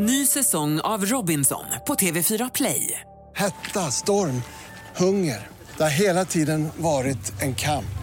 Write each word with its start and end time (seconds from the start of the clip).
Ny 0.00 0.26
säsong 0.26 0.80
av 0.80 1.06
Robinson 1.06 1.64
på 1.86 1.94
TV4 1.94 2.50
Play. 2.54 3.00
Hetta, 3.36 3.90
storm, 3.90 4.42
hunger. 4.96 5.46
Det 5.76 5.82
har 5.82 5.90
hela 5.90 6.24
tiden 6.24 6.68
varit 6.76 7.42
en 7.42 7.54
kamp. 7.54 7.98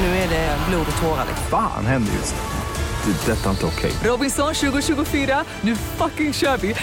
Nu 0.00 0.06
är 0.06 0.28
det 0.28 0.58
blod 0.68 0.86
och 0.96 1.02
tårar. 1.02 1.26
Fan 1.50 1.86
händer 1.86 2.12
just 2.12 2.34
nu. 2.34 3.12
Det. 3.12 3.32
är 3.32 3.36
Detta 3.36 3.46
är 3.46 3.50
inte 3.50 3.66
okej. 3.66 3.92
Robinson 4.04 4.54
2024, 4.54 5.44
nu 5.60 5.76
fucking 5.76 6.32
kör 6.32 6.56
vi! 6.56 6.74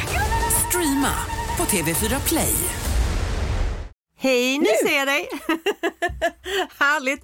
Streama 0.68 1.14
på 1.58 1.64
TV4 1.64 2.28
Play. 2.28 2.54
Hej, 4.18 4.60
nu 4.60 4.68
ser 4.88 4.98
jag 4.98 5.08
dig! 5.08 5.30
Härligt! 6.80 7.22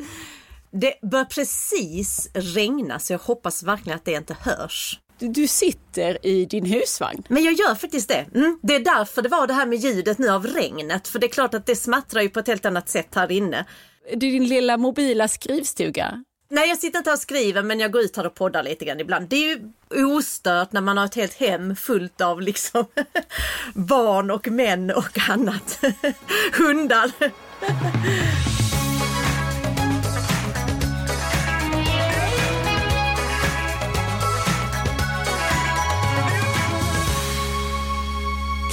Det 0.72 0.94
bör 1.12 1.26
precis 1.26 2.30
regna 2.34 3.00
så 3.00 3.14
jag 3.14 3.20
hoppas 3.20 3.64
verkligen 3.64 3.98
att 3.98 4.06
det 4.06 4.14
inte 4.14 4.38
hörs. 4.42 5.00
Du, 5.20 5.48
sitter 5.48 6.26
i 6.26 6.46
din 6.46 6.66
husvagn. 6.66 7.24
Men 7.28 7.44
jag 7.44 7.54
gör 7.54 7.76
faktiskt 7.76 8.08
det. 8.08 8.26
Mm. 8.36 8.60
Det 8.62 8.76
är 8.76 8.80
därför 8.80 9.22
det 9.22 9.30
var 9.30 9.48
det 9.48 9.54
här 9.54 9.66
med 9.66 9.80
ljudet 9.80 10.18
nu 10.18 10.30
av 10.30 10.48
regnet. 10.48 11.08
För 11.08 11.20
det 11.20 11.26
är 11.26 11.32
klart 11.32 11.54
att 11.54 11.66
det 11.66 11.76
smattrar 11.76 12.22
ju 12.22 12.30
på 12.30 12.40
ett 12.40 12.48
helt 12.48 12.66
annat 12.66 12.90
sätt 12.90 13.16
här 13.16 13.32
inne. 13.32 13.66
Det 14.10 14.28
är 14.28 14.32
din 14.32 14.48
lilla 14.48 14.78
mobila 14.78 15.28
skrivstuga. 15.28 16.24
Nej, 16.50 16.70
jag 16.70 16.78
sitter 16.78 16.98
inte 16.98 17.10
här 17.10 17.16
och 17.16 17.22
skriver 17.22 17.64
men 17.64 17.80
jag 17.80 17.92
går 17.92 18.02
ut 18.02 18.18
här 18.18 18.26
och 18.26 18.36
poddar 18.36 18.64
lite 18.64 18.86
grann 18.86 19.00
ibland. 19.00 19.30
Det 19.30 19.36
är 19.36 19.58
ju 19.90 20.06
ostört 20.06 20.72
när 20.72 20.82
man 20.82 20.98
har 20.98 21.06
ett 21.06 21.16
helt 21.16 21.34
hem 21.34 21.76
fullt 21.76 22.22
av 22.22 22.42
liksom 22.42 22.86
barn 23.74 24.32
och 24.32 24.48
män 24.48 24.92
och 24.92 25.30
annat. 25.30 25.80
Hundar. 26.58 27.12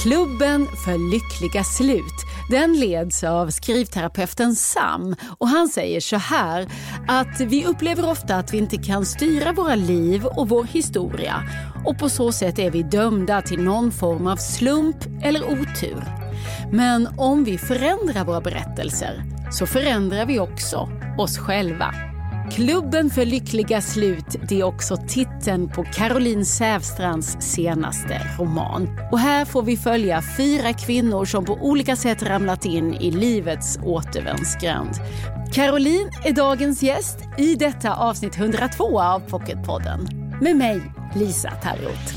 Klubben 0.05 0.67
för 0.85 1.11
lyckliga 1.11 1.63
slut. 1.63 2.25
Den 2.49 2.73
leds 2.79 3.23
av 3.23 3.49
skrivterapeuten 3.49 4.55
Sam 4.55 5.15
och 5.37 5.47
han 5.47 5.67
säger 5.67 5.99
så 5.99 6.15
här 6.15 6.67
att 7.07 7.39
vi 7.39 7.65
upplever 7.65 8.09
ofta 8.09 8.35
att 8.35 8.53
vi 8.53 8.57
inte 8.57 8.77
kan 8.77 9.05
styra 9.05 9.53
våra 9.53 9.75
liv 9.75 10.25
och 10.25 10.49
vår 10.49 10.63
historia 10.63 11.43
och 11.85 11.99
på 11.99 12.09
så 12.09 12.31
sätt 12.31 12.59
är 12.59 12.71
vi 12.71 12.83
dömda 12.83 13.41
till 13.41 13.63
någon 13.63 13.91
form 13.91 14.27
av 14.27 14.35
slump 14.35 14.97
eller 15.23 15.43
otur. 15.43 16.03
Men 16.71 17.07
om 17.17 17.43
vi 17.43 17.57
förändrar 17.57 18.25
våra 18.25 18.41
berättelser 18.41 19.23
så 19.51 19.65
förändrar 19.65 20.25
vi 20.25 20.39
också 20.39 20.89
oss 21.17 21.37
själva. 21.37 22.14
Klubben 22.51 23.09
för 23.09 23.25
lyckliga 23.25 23.81
slut 23.81 24.35
det 24.49 24.59
är 24.59 24.63
också 24.63 24.97
titeln 25.07 25.69
på 25.69 25.83
Caroline 25.83 26.45
Sävstrands 26.45 27.37
senaste 27.39 28.21
roman. 28.39 28.99
Och 29.11 29.19
här 29.19 29.45
får 29.45 29.63
vi 29.63 29.77
följa 29.77 30.21
fyra 30.37 30.73
kvinnor 30.73 31.25
som 31.25 31.45
på 31.45 31.53
olika 31.53 31.95
sätt 31.95 32.23
ramlat 32.23 32.65
in 32.65 32.93
i 32.93 33.11
livets 33.11 33.79
återvändsgränd. 33.83 34.91
Caroline 35.53 36.09
är 36.25 36.33
dagens 36.33 36.83
gäst 36.83 37.17
i 37.37 37.55
detta 37.55 37.95
avsnitt 37.95 38.37
102 38.37 39.01
av 39.01 39.19
Pocketpodden. 39.19 40.07
Med 40.41 40.55
mig, 40.55 40.81
Lisa 41.15 41.51
Tarrot. 41.51 42.13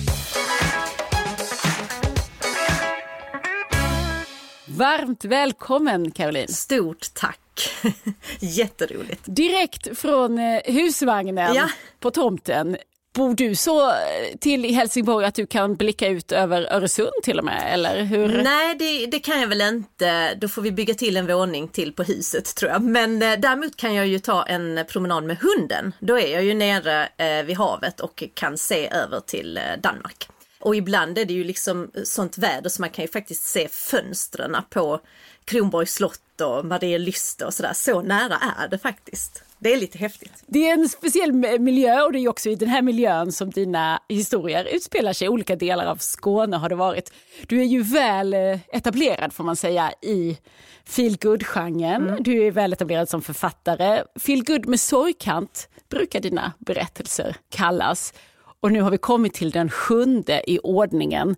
Varmt 4.66 5.24
välkommen 5.24 6.10
Caroline. 6.10 6.48
Stort 6.48 7.14
tack. 7.14 7.47
Jätteroligt. 8.40 9.22
Direkt 9.24 9.98
från 9.98 10.38
eh, 10.38 10.60
husvagnen 10.64 11.54
Ja. 11.54 11.68
på 12.00 12.10
tomten. 12.10 12.76
Bor 13.14 13.34
du 13.34 13.54
så 13.54 13.88
eh, 13.90 13.94
till 14.40 14.64
i 14.64 14.72
Helsingborg 14.72 15.26
att 15.26 15.34
du 15.34 15.46
kan 15.46 15.74
blicka 15.76 16.08
ut 16.08 16.32
över 16.32 16.72
Öresund 16.72 17.12
till 17.22 17.38
och 17.38 17.44
med? 17.44 17.74
Eller 17.74 18.02
hur? 18.04 18.42
Nej, 18.42 18.74
det, 18.78 19.06
det 19.06 19.18
kan 19.18 19.40
jag 19.40 19.48
väl 19.48 19.60
inte. 19.60 20.34
Då 20.34 20.48
får 20.48 20.62
vi 20.62 20.72
bygga 20.72 20.94
till 20.94 21.16
en 21.16 21.26
våning 21.26 21.68
till 21.68 21.92
på 21.92 22.02
huset 22.02 22.54
tror 22.56 22.70
jag. 22.72 22.82
Men 22.82 23.22
eh, 23.22 23.38
däremot 23.38 23.76
kan 23.76 23.94
jag 23.94 24.06
ju 24.06 24.18
ta 24.18 24.42
en 24.46 24.84
promenad 24.88 25.24
med 25.24 25.36
hunden. 25.38 25.92
Då 26.00 26.18
är 26.18 26.32
jag 26.32 26.44
ju 26.44 26.54
nere 26.54 27.08
eh, 27.16 27.44
vid 27.46 27.56
havet 27.56 28.00
och 28.00 28.22
kan 28.34 28.58
se 28.58 28.88
över 28.88 29.20
till 29.20 29.56
eh, 29.56 29.62
Danmark. 29.82 30.28
Och 30.60 30.76
ibland 30.76 31.18
är 31.18 31.24
det 31.24 31.34
ju 31.34 31.44
liksom 31.44 31.90
sånt 32.04 32.38
väder 32.38 32.70
så 32.70 32.82
man 32.82 32.90
kan 32.90 33.04
ju 33.04 33.10
faktiskt 33.10 33.42
se 33.44 33.68
fönstren 33.68 34.56
på 34.70 35.00
Kronborgs 35.48 35.94
slott 35.94 36.40
och 36.40 36.64
Marielyst 36.64 37.42
och 37.42 37.54
sådär. 37.54 37.72
Så 37.74 38.02
nära 38.02 38.36
är 38.58 38.68
det 38.68 38.78
faktiskt. 38.78 39.42
Det 39.58 39.72
är 39.72 39.76
lite 39.80 39.98
häftigt. 39.98 40.32
Det 40.46 40.68
är 40.68 40.72
en 40.72 40.88
speciell 40.88 41.32
miljö 41.60 42.02
och 42.02 42.12
det 42.12 42.18
är 42.18 42.28
också 42.28 42.50
i 42.50 42.54
den 42.54 42.68
här 42.68 42.82
miljön 42.82 43.32
som 43.32 43.50
dina 43.50 44.02
historier 44.08 44.64
utspelar 44.64 45.12
sig. 45.12 45.26
I 45.26 45.28
olika 45.28 45.56
delar 45.56 45.86
av 45.86 45.96
Skåne 45.96 46.56
har 46.56 46.68
det 46.68 46.74
varit. 46.74 47.12
Du 47.46 47.60
är 47.60 47.64
ju 47.64 47.82
väl 47.82 48.34
eh, 48.34 48.58
etablerad 48.72 49.32
får 49.32 49.44
man 49.44 49.56
säga 49.56 49.92
i 50.02 50.38
feelgood-genren. 50.84 52.16
Du 52.20 52.46
är 52.46 52.50
väl 52.50 52.72
etablerad 52.72 53.08
som 53.08 53.22
författare. 53.22 54.02
Feelgood 54.20 54.66
med 54.66 54.80
sorgkant 54.80 55.68
brukar 55.90 56.20
dina 56.20 56.52
berättelser 56.58 57.36
kallas. 57.50 58.14
Och 58.60 58.72
nu 58.72 58.80
har 58.80 58.90
vi 58.90 58.98
kommit 58.98 59.34
till 59.34 59.50
den 59.50 59.70
sjunde 59.70 60.50
i 60.50 60.58
ordningen, 60.58 61.36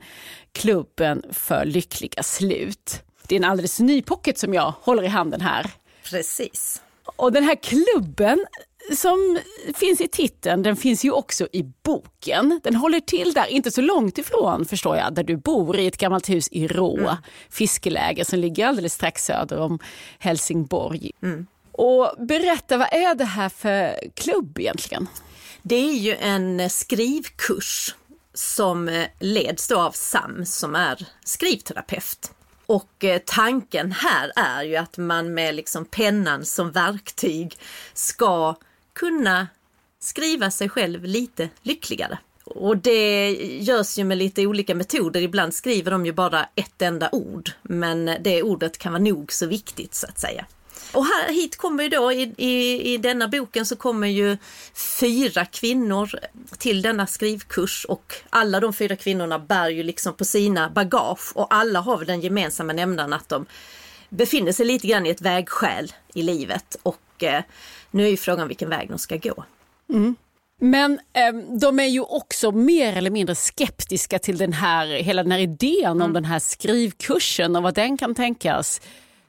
Klubben 0.53 1.23
för 1.33 1.65
lyckliga 1.65 2.23
slut. 2.23 3.03
Det 3.31 3.37
är 3.37 3.41
en 3.41 3.51
alldeles 3.51 3.81
ny 3.81 4.03
pocket 4.03 4.39
som 4.39 4.55
jag 4.55 4.75
håller 4.83 5.03
i 5.03 5.07
handen 5.07 5.41
här. 5.41 5.71
Precis. 6.05 6.83
Och 7.17 7.33
den 7.33 7.45
här 7.45 7.55
klubben 7.55 8.47
som 8.97 9.39
finns 9.75 10.01
i 10.01 10.09
titeln, 10.09 10.63
den 10.63 10.77
finns 10.77 11.05
ju 11.05 11.11
också 11.11 11.49
i 11.53 11.63
boken. 11.83 12.61
Den 12.65 12.75
håller 12.75 13.01
till 13.01 13.33
där, 13.33 13.47
inte 13.47 13.71
så 13.71 13.81
långt 13.81 14.19
ifrån 14.19 14.65
förstår 14.65 14.97
jag, 14.97 15.15
där 15.15 15.23
du 15.23 15.37
bor 15.37 15.79
i 15.79 15.87
ett 15.87 15.97
gammalt 15.97 16.29
hus 16.29 16.49
i 16.51 16.69
Rå, 16.69 17.17
fiskeläge 17.51 18.25
som 18.25 18.39
ligger 18.39 18.67
alldeles 18.67 18.95
strax 18.95 19.25
söder 19.25 19.59
om 19.59 19.79
Helsingborg. 20.19 21.11
Och 21.73 22.27
berätta, 22.27 22.77
vad 22.77 22.93
är 22.93 23.15
det 23.15 23.25
här 23.25 23.49
för 23.49 23.97
klubb 24.15 24.59
egentligen? 24.59 25.07
Det 25.63 25.77
är 25.77 25.95
ju 25.95 26.17
en 26.17 26.71
skrivkurs 26.71 27.95
som 28.35 29.07
leds 29.19 29.71
av 29.71 29.91
Sam 29.91 30.47
som 30.47 30.75
är 30.75 31.07
skrivterapeut. 31.25 32.33
Och 32.71 33.05
eh, 33.05 33.21
tanken 33.27 33.93
här 33.93 34.33
är 34.37 34.63
ju 34.63 34.77
att 34.77 34.99
man 34.99 35.35
med 35.35 35.55
liksom 35.55 35.85
pennan 35.85 36.45
som 36.45 36.71
verktyg 36.71 37.59
ska 37.95 38.55
kunna 38.93 39.49
skriva 40.01 40.51
sig 40.51 40.69
själv 40.69 41.05
lite 41.05 41.49
lyckligare. 41.63 42.19
Och 42.45 42.77
det 42.77 43.31
görs 43.61 43.99
ju 43.99 44.05
med 44.05 44.19
lite 44.19 44.47
olika 44.47 44.75
metoder. 44.75 45.21
Ibland 45.21 45.55
skriver 45.55 45.91
de 45.91 46.07
ju 46.07 46.13
bara 46.13 46.49
ett 46.55 46.83
enda 46.83 47.09
ord, 47.13 47.51
men 47.63 48.17
det 48.21 48.43
ordet 48.43 48.79
kan 48.79 48.93
vara 48.93 49.03
nog 49.03 49.33
så 49.33 49.47
viktigt 49.47 49.95
så 49.95 50.07
att 50.07 50.19
säga. 50.19 50.47
Och 50.93 51.05
här, 51.05 51.33
hit 51.33 51.57
kommer 51.57 51.83
ju 51.83 51.89
då 51.89 52.13
i, 52.13 52.35
i, 52.37 52.83
i 52.95 52.99
denna 52.99 53.29
boken 53.29 53.67
så 53.67 53.77
kommer 53.77 54.07
ju 54.07 54.37
fyra 55.01 55.45
kvinnor 55.45 56.11
till 56.59 56.83
denna 56.83 57.07
skrivkurs 57.07 57.85
och 57.89 58.15
alla 58.31 58.61
de 58.61 58.73
fyra 58.73 58.97
kvinnorna 58.97 59.39
bär 59.39 59.69
ju 59.69 59.83
liksom 59.83 60.15
på 60.15 60.25
sina 60.25 60.71
bagage 60.71 61.33
och 61.35 61.55
alla 61.55 61.81
har 61.81 61.99
väl 61.99 62.07
den 62.07 62.21
gemensamma 62.21 62.73
nämnaren 62.73 63.13
att 63.13 63.29
de 63.29 63.47
befinner 64.09 64.53
sig 64.53 64.67
lite 64.67 64.87
grann 64.87 65.07
i 65.07 65.11
ett 65.11 65.21
vägskäl 65.21 65.93
i 66.15 66.23
livet 66.23 66.77
och 66.83 67.23
eh, 67.23 67.43
nu 67.91 68.05
är 68.07 68.11
ju 68.11 68.17
frågan 68.17 68.49
vilken 68.49 68.69
väg 68.69 68.89
de 68.89 68.99
ska 68.99 69.17
gå. 69.17 69.45
Men 70.61 70.93
eh, 70.93 71.59
de 71.61 71.81
är 71.81 71.87
ju 71.87 72.01
också 72.01 72.53
mer 72.53 72.97
eller 72.97 73.11
mindre 73.11 73.35
skeptiska 73.35 74.19
till 74.19 74.39
den 74.39 74.53
här, 74.53 74.87
hela 74.87 75.23
den 75.23 75.33
här 75.33 75.39
idén 75.39 76.03
om 76.03 76.13
den 76.13 76.25
här 76.25 76.39
skrivkursen 76.39 77.57
och 77.57 77.63
vad 77.63 77.75
den 77.75 77.99
kan 77.99 78.15
tänkas 78.15 78.81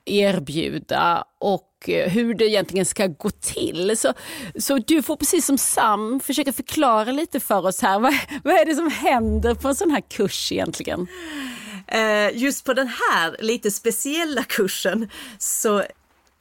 erbjuda 0.06 1.24
och 1.40 1.90
eh, 1.90 2.10
hur 2.10 2.34
det 2.34 2.46
egentligen 2.46 2.86
ska 2.86 3.08
gå 3.08 3.30
till. 3.30 3.98
Så, 3.98 4.14
så 4.56 4.78
du 4.78 5.02
får 5.02 5.16
precis 5.16 5.46
som 5.46 5.58
Sam 5.58 6.20
försöka 6.20 6.54
förklara 6.54 7.12
lite 7.12 7.40
för 7.40 7.66
oss 7.66 7.82
här. 7.82 8.00
Vad, 8.02 8.14
vad 8.44 8.54
är 8.54 8.66
det 8.66 8.76
som 8.76 8.92
händer 8.92 9.56
på 9.56 9.68
en 9.68 9.76
sån 9.76 9.92
här 9.92 10.02
kurs 10.02 10.52
egentligen? 10.52 11.08
Eh, 11.88 12.38
just 12.38 12.66
på 12.66 12.74
den 12.74 12.88
här 12.88 13.38
lite 13.40 13.72
speciella 13.72 14.44
kursen 14.44 15.10
så 15.38 15.84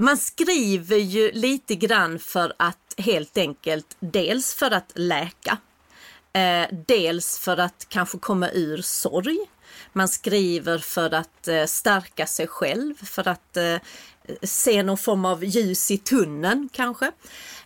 man 0.01 0.17
skriver 0.17 0.97
ju 0.97 1.33
lite 1.33 1.75
grann 1.75 2.19
för 2.19 2.53
att 2.57 2.95
helt 2.99 3.39
enkelt 3.39 3.97
dels 4.01 4.55
för 4.55 4.71
att 4.71 4.93
läka, 4.95 5.59
eh, 6.33 6.77
dels 6.87 7.39
för 7.39 7.57
att 7.57 7.87
kanske 7.89 8.19
komma 8.19 8.51
ur 8.51 8.83
sorg. 8.83 9.39
Man 9.93 10.09
skriver 10.09 10.79
för 10.79 11.15
att 11.15 11.49
eh, 11.49 11.65
stärka 11.65 12.27
sig 12.27 12.47
själv, 12.47 12.95
för 13.07 13.29
att 13.29 13.57
eh, 13.57 13.77
se 14.43 14.83
någon 14.83 14.99
form 14.99 15.25
av 15.25 15.45
ljus 15.45 15.91
i 15.91 15.99
tunneln 15.99 16.69
kanske. 16.73 17.13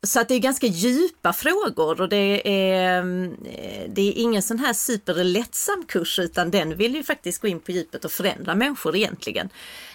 Så 0.04 0.20
att 0.20 0.28
det 0.28 0.34
är 0.34 0.38
ganska 0.38 0.66
djupa 0.66 1.32
frågor 1.32 2.00
och 2.00 2.08
det 2.08 2.48
är, 2.48 2.98
mm, 2.98 3.36
eh, 3.44 3.90
det 3.94 4.02
är 4.02 4.12
ingen 4.12 4.42
sån 4.42 4.58
här 4.58 4.72
superlättsam 4.72 5.84
kurs 5.88 6.18
utan 6.18 6.50
den 6.50 6.76
vill 6.76 6.94
ju 6.94 7.02
faktiskt 7.02 7.40
gå 7.40 7.48
in 7.48 7.60
på 7.60 7.72
djupet 7.72 8.04
och 8.04 8.12
förändra 8.12 8.54
människor 8.54 8.96
egentligen. 8.96 9.48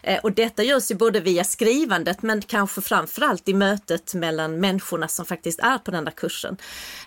Eh, 0.03 0.19
och 0.19 0.31
detta 0.31 0.63
görs 0.63 0.91
ju 0.91 0.95
både 0.95 1.19
via 1.19 1.43
skrivandet 1.43 2.21
men 2.21 2.41
kanske 2.41 2.81
framförallt 2.81 3.49
i 3.49 3.53
mötet 3.53 4.13
mellan 4.13 4.59
människorna 4.59 5.07
som 5.07 5.25
faktiskt 5.25 5.59
är 5.59 5.77
på 5.77 5.91
den 5.91 6.05
där 6.05 6.11
kursen. 6.11 6.57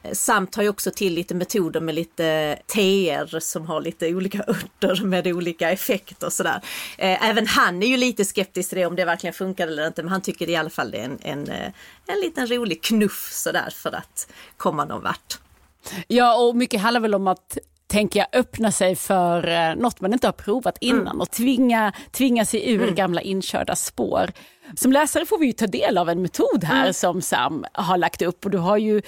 Eh, 0.02 0.12
samt 0.12 0.54
har 0.54 0.62
ju 0.62 0.68
också 0.68 0.90
till 0.90 1.14
lite 1.14 1.34
metoder 1.34 1.80
med 1.80 1.94
lite 1.94 2.58
teer 2.66 3.40
som 3.40 3.66
har 3.66 3.80
lite 3.80 4.14
olika 4.14 4.38
örter 4.38 5.04
med 5.04 5.26
olika 5.26 5.70
effekter 5.70 6.26
och 6.26 6.32
sådär. 6.32 6.60
Även 6.98 7.46
han 7.46 7.82
är 7.82 7.86
ju 7.86 7.96
lite 7.96 8.24
skeptisk 8.24 8.68
till 8.68 8.78
det 8.78 8.86
om 8.86 8.96
det 8.96 9.04
verkligen 9.04 9.34
funkar 9.34 9.51
eller 9.60 9.86
inte 9.86 10.02
men 10.02 10.12
han 10.12 10.20
tycker 10.20 10.48
i 10.48 10.56
alla 10.56 10.70
fall 10.70 10.90
det 10.90 10.98
är 10.98 11.04
en, 11.04 11.18
en, 11.22 11.48
en 12.06 12.20
liten 12.22 12.46
rolig 12.46 12.82
knuff 12.82 13.28
sådär 13.32 13.70
för 13.70 13.94
att 13.94 14.32
komma 14.56 14.84
någon 14.84 15.02
vart. 15.02 15.38
Ja, 16.08 16.36
och 16.36 16.56
mycket 16.56 16.80
handlar 16.80 17.00
väl 17.00 17.14
om 17.14 17.28
att 17.28 17.58
tänker 17.92 18.20
jag, 18.20 18.28
öppna 18.40 18.72
sig 18.72 18.96
för 18.96 19.48
eh, 19.48 19.74
något 19.74 20.00
man 20.00 20.12
inte 20.12 20.26
har 20.26 20.32
provat 20.32 20.78
innan 20.80 21.06
mm. 21.06 21.20
och 21.20 21.30
tvinga, 21.30 21.92
tvinga 22.10 22.44
sig 22.44 22.72
ur 22.72 22.82
mm. 22.82 22.94
gamla 22.94 23.20
inkörda 23.20 23.76
spår. 23.76 24.30
Som 24.76 24.92
läsare 24.92 25.26
får 25.26 25.38
vi 25.38 25.46
ju 25.46 25.52
ta 25.52 25.66
del 25.66 25.98
av 25.98 26.08
en 26.08 26.22
metod 26.22 26.64
här 26.64 26.82
mm. 26.82 26.94
som 26.94 27.22
Sam 27.22 27.64
har 27.72 27.98
lagt 27.98 28.22
upp 28.22 28.44
och 28.44 28.50
du 28.50 28.58
har 28.58 28.76
ju 28.76 29.02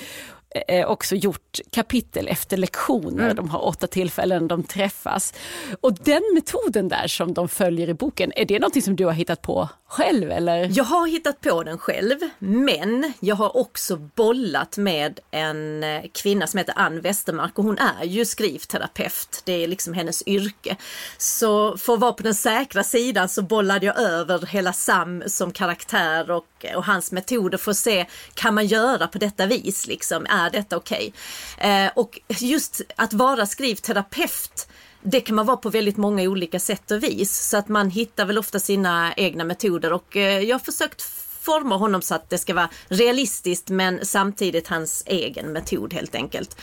eh, 0.68 0.86
också 0.86 1.14
gjort 1.14 1.60
kapitel 1.70 2.28
efter 2.28 2.56
lektioner. 2.56 3.24
Mm. 3.24 3.36
De 3.36 3.50
har 3.50 3.66
åtta 3.66 3.86
tillfällen 3.86 4.48
de 4.48 4.62
träffas. 4.62 5.34
Och 5.80 5.94
den 5.94 6.22
metoden 6.34 6.88
där 6.88 7.06
som 7.06 7.34
de 7.34 7.48
följer 7.48 7.88
i 7.88 7.94
boken, 7.94 8.32
är 8.36 8.44
det 8.44 8.58
något 8.58 8.84
som 8.84 8.96
du 8.96 9.04
har 9.04 9.12
hittat 9.12 9.42
på 9.42 9.68
själv 9.88 10.30
eller? 10.30 10.70
Jag 10.72 10.84
har 10.84 11.06
hittat 11.06 11.40
på 11.40 11.62
den 11.62 11.78
själv, 11.78 12.18
men 12.38 13.12
jag 13.20 13.36
har 13.36 13.56
också 13.56 13.96
bollat 13.96 14.76
med 14.76 15.20
en 15.30 15.84
eh, 15.84 16.02
kvinna 16.12 16.46
som 16.46 16.58
heter 16.58 16.74
Ann 16.78 17.00
Westermark 17.00 17.58
och 17.58 17.64
hon 17.64 17.78
är 17.78 18.04
ju 18.04 18.24
skrivterapeut. 18.24 19.42
Det 19.44 19.64
är 19.64 19.68
liksom 19.68 19.94
hennes 19.94 20.22
yrke. 20.26 20.76
Så 21.18 21.76
för 21.76 21.94
att 21.94 22.00
vara 22.00 22.12
på 22.12 22.22
den 22.22 22.34
säkra 22.34 22.84
sidan 22.84 23.28
så 23.28 23.42
bollade 23.42 23.86
jag 23.86 23.98
över 23.98 24.46
hela 24.46 24.72
Sam 24.72 25.22
som 25.26 25.52
karaktär 25.52 26.30
och, 26.30 26.64
och 26.76 26.84
hans 26.84 27.12
metoder 27.12 27.58
för 27.58 27.70
att 27.70 27.76
se, 27.76 28.06
kan 28.34 28.54
man 28.54 28.66
göra 28.66 29.08
på 29.08 29.18
detta 29.18 29.46
vis 29.46 29.86
liksom? 29.86 30.26
Är 30.46 30.50
detta 30.50 30.76
okej? 30.76 31.12
Okay? 31.56 31.70
Eh, 31.70 31.90
och 31.96 32.20
just 32.28 32.80
att 32.96 33.12
vara 33.12 33.46
skrivterapeut 33.46 34.68
det 35.06 35.20
kan 35.20 35.36
man 35.36 35.46
vara 35.46 35.56
på 35.56 35.70
väldigt 35.70 35.96
många 35.96 36.22
olika 36.22 36.60
sätt 36.60 36.90
och 36.90 37.02
vis 37.02 37.48
så 37.48 37.56
att 37.56 37.68
man 37.68 37.90
hittar 37.90 38.26
väl 38.26 38.38
ofta 38.38 38.58
sina 38.58 39.14
egna 39.16 39.44
metoder 39.44 39.92
och 39.92 40.16
eh, 40.16 40.40
jag 40.40 40.54
har 40.54 40.64
försökt 40.64 41.02
forma 41.44 41.76
honom 41.76 42.02
så 42.02 42.14
att 42.14 42.30
det 42.30 42.38
ska 42.38 42.54
vara 42.54 42.68
realistiskt 42.88 43.68
men 43.68 44.06
samtidigt 44.06 44.68
hans 44.68 45.02
egen 45.06 45.52
metod 45.52 45.92
helt 45.92 46.14
enkelt. 46.14 46.60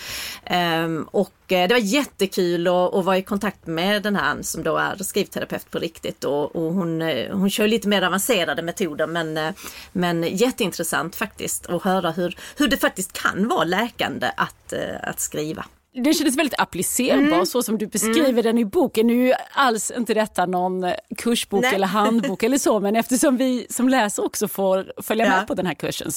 Um, 0.52 1.04
och 1.12 1.52
eh, 1.52 1.68
det 1.68 1.74
var 1.74 1.82
jättekul 1.82 2.68
att, 2.68 2.94
att 2.94 3.06
vara 3.06 3.18
i 3.18 3.24
kontakt 3.24 3.68
med 3.68 4.04
den 4.04 4.16
här 4.16 4.42
som 4.42 4.64
då 4.64 4.78
är 4.78 5.04
skrivterapeut 5.04 5.72
på 5.72 5.80
riktigt 5.80 6.24
och, 6.24 6.56
och 6.56 6.74
hon, 6.74 7.02
eh, 7.02 7.38
hon 7.38 7.50
kör 7.50 7.68
lite 7.68 7.88
mer 7.88 8.02
avancerade 8.02 8.62
metoder 8.62 9.08
men, 9.08 9.38
eh, 9.38 9.54
men 9.92 10.24
jätteintressant 10.24 11.16
faktiskt 11.16 11.70
att 11.70 11.84
höra 11.84 12.12
hur, 12.12 12.38
hur 12.58 12.68
det 12.68 12.78
faktiskt 12.78 13.14
kan 13.14 13.48
vara 13.48 13.64
läkande 13.64 14.32
att, 14.38 14.74
att 15.04 15.20
skriva 15.20 15.66
det 15.94 16.14
kändes 16.14 16.38
väldigt 16.38 16.60
applicerbar 16.60 17.34
mm. 17.34 17.46
så 17.46 17.64
som 17.64 17.78
du 17.78 17.88
beskriver 17.88 18.30
mm. 18.30 18.44
den 18.44 18.58
i 18.58 18.66
boken. 18.66 19.08
Nu 19.08 19.14
är 19.14 19.28
ju 19.28 19.34
alls 19.52 19.92
inte 19.98 20.14
detta 20.14 20.46
någon 20.46 20.94
kursbok 21.18 21.62
Nej. 21.62 21.76
eller 21.76 21.88
handbok 21.88 22.44
eller 22.44 22.58
så 22.58 22.80
men 22.80 22.96
eftersom 22.96 23.38
vi 23.38 23.66
som 23.70 23.90
läser 23.90 24.26
också 24.26 24.48
får 24.48 24.94
följa 25.02 25.26
ja. 25.26 25.32
med 25.32 25.48
på 25.48 25.54
den 25.54 25.66
här 25.66 25.74
kursen 25.74 26.12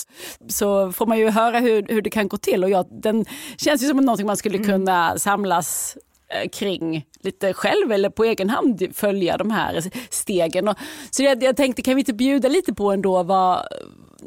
så 0.48 0.92
får 0.92 1.06
man 1.06 1.18
ju 1.18 1.30
höra 1.30 1.58
hur, 1.58 1.86
hur 1.88 2.02
det 2.02 2.10
kan 2.10 2.28
gå 2.28 2.36
till 2.36 2.64
och 2.64 2.70
jag, 2.70 2.86
den 2.90 3.24
känns 3.56 3.82
ju 3.82 3.86
som 3.86 3.96
någonting 3.96 4.26
man 4.26 4.36
skulle 4.36 4.56
mm. 4.56 4.70
kunna 4.70 5.18
samlas 5.18 5.96
eh, 6.28 6.48
kring 6.48 7.06
lite 7.20 7.52
själv 7.52 7.92
eller 7.92 8.10
på 8.10 8.24
egen 8.24 8.50
hand 8.50 8.82
följa 8.92 9.36
de 9.36 9.50
här 9.50 9.82
stegen. 10.10 10.68
Och, 10.68 10.76
så 11.10 11.22
jag, 11.22 11.42
jag 11.42 11.56
tänkte 11.56 11.82
kan 11.82 11.94
vi 11.94 12.00
inte 12.00 12.12
bjuda 12.12 12.48
lite 12.48 12.74
på 12.74 12.92
ändå 12.92 13.22
vad, 13.22 13.66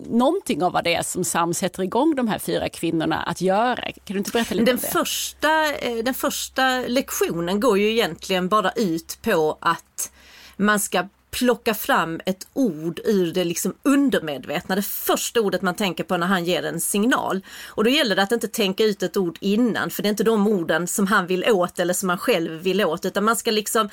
någonting 0.06 0.64
av 0.64 0.72
vad 0.72 0.84
det 0.84 0.96
är 0.96 1.04
som 1.04 1.24
Sam 1.24 1.54
sätter 1.54 1.84
igång 1.84 2.16
de 2.16 2.28
här 2.28 2.40
fyra 2.40 2.70
kvinnorna 2.70 3.24
att 3.24 3.42
göra. 3.42 3.82
Kan 3.82 4.14
du 4.14 4.18
inte 4.18 4.32
berätta 4.32 4.56
lite 4.56 4.66
den 4.66 4.76
om 4.76 4.82
det? 4.82 4.88
Första, 4.88 5.76
eh, 5.76 6.04
den 6.04 6.14
första 6.14 6.80
lektionen 6.88 7.60
går 7.60 7.78
ju 7.78 7.92
egentligen 7.92 8.48
bara 8.48 8.72
ut 8.72 9.18
på 9.22 9.58
att 9.62 10.12
man 10.58 10.80
ska 10.80 11.08
plocka 11.32 11.74
fram 11.74 12.20
ett 12.26 12.48
ord 12.54 13.00
ur 13.06 13.34
det 13.34 13.44
liksom 13.44 13.74
undermedvetna, 13.84 14.76
det 14.76 14.82
första 14.82 15.42
ordet 15.42 15.62
man 15.62 15.76
tänker 15.76 16.04
på 16.04 16.18
när 16.18 16.28
han 16.28 16.46
ger 16.46 16.64
en 16.64 16.82
signal. 16.82 17.42
Och 17.68 17.84
då 17.84 17.90
gäller 17.90 18.16
det 18.16 18.24
att 18.24 18.32
inte 18.32 18.48
tänka 18.48 18.84
ut 18.84 19.04
ett 19.04 19.18
ord 19.18 19.38
innan, 19.42 19.90
för 19.90 20.04
det 20.04 20.08
är 20.08 20.10
inte 20.10 20.24
de 20.24 20.48
orden 20.48 20.88
som 20.88 21.08
han 21.08 21.28
vill 21.28 21.46
åt 21.52 21.80
eller 21.80 21.94
som 21.94 22.10
han 22.10 22.18
själv 22.18 22.52
vill 22.52 22.86
åt, 22.86 23.06
utan 23.06 23.24
man 23.24 23.36
ska 23.36 23.52
liksom 23.52 23.90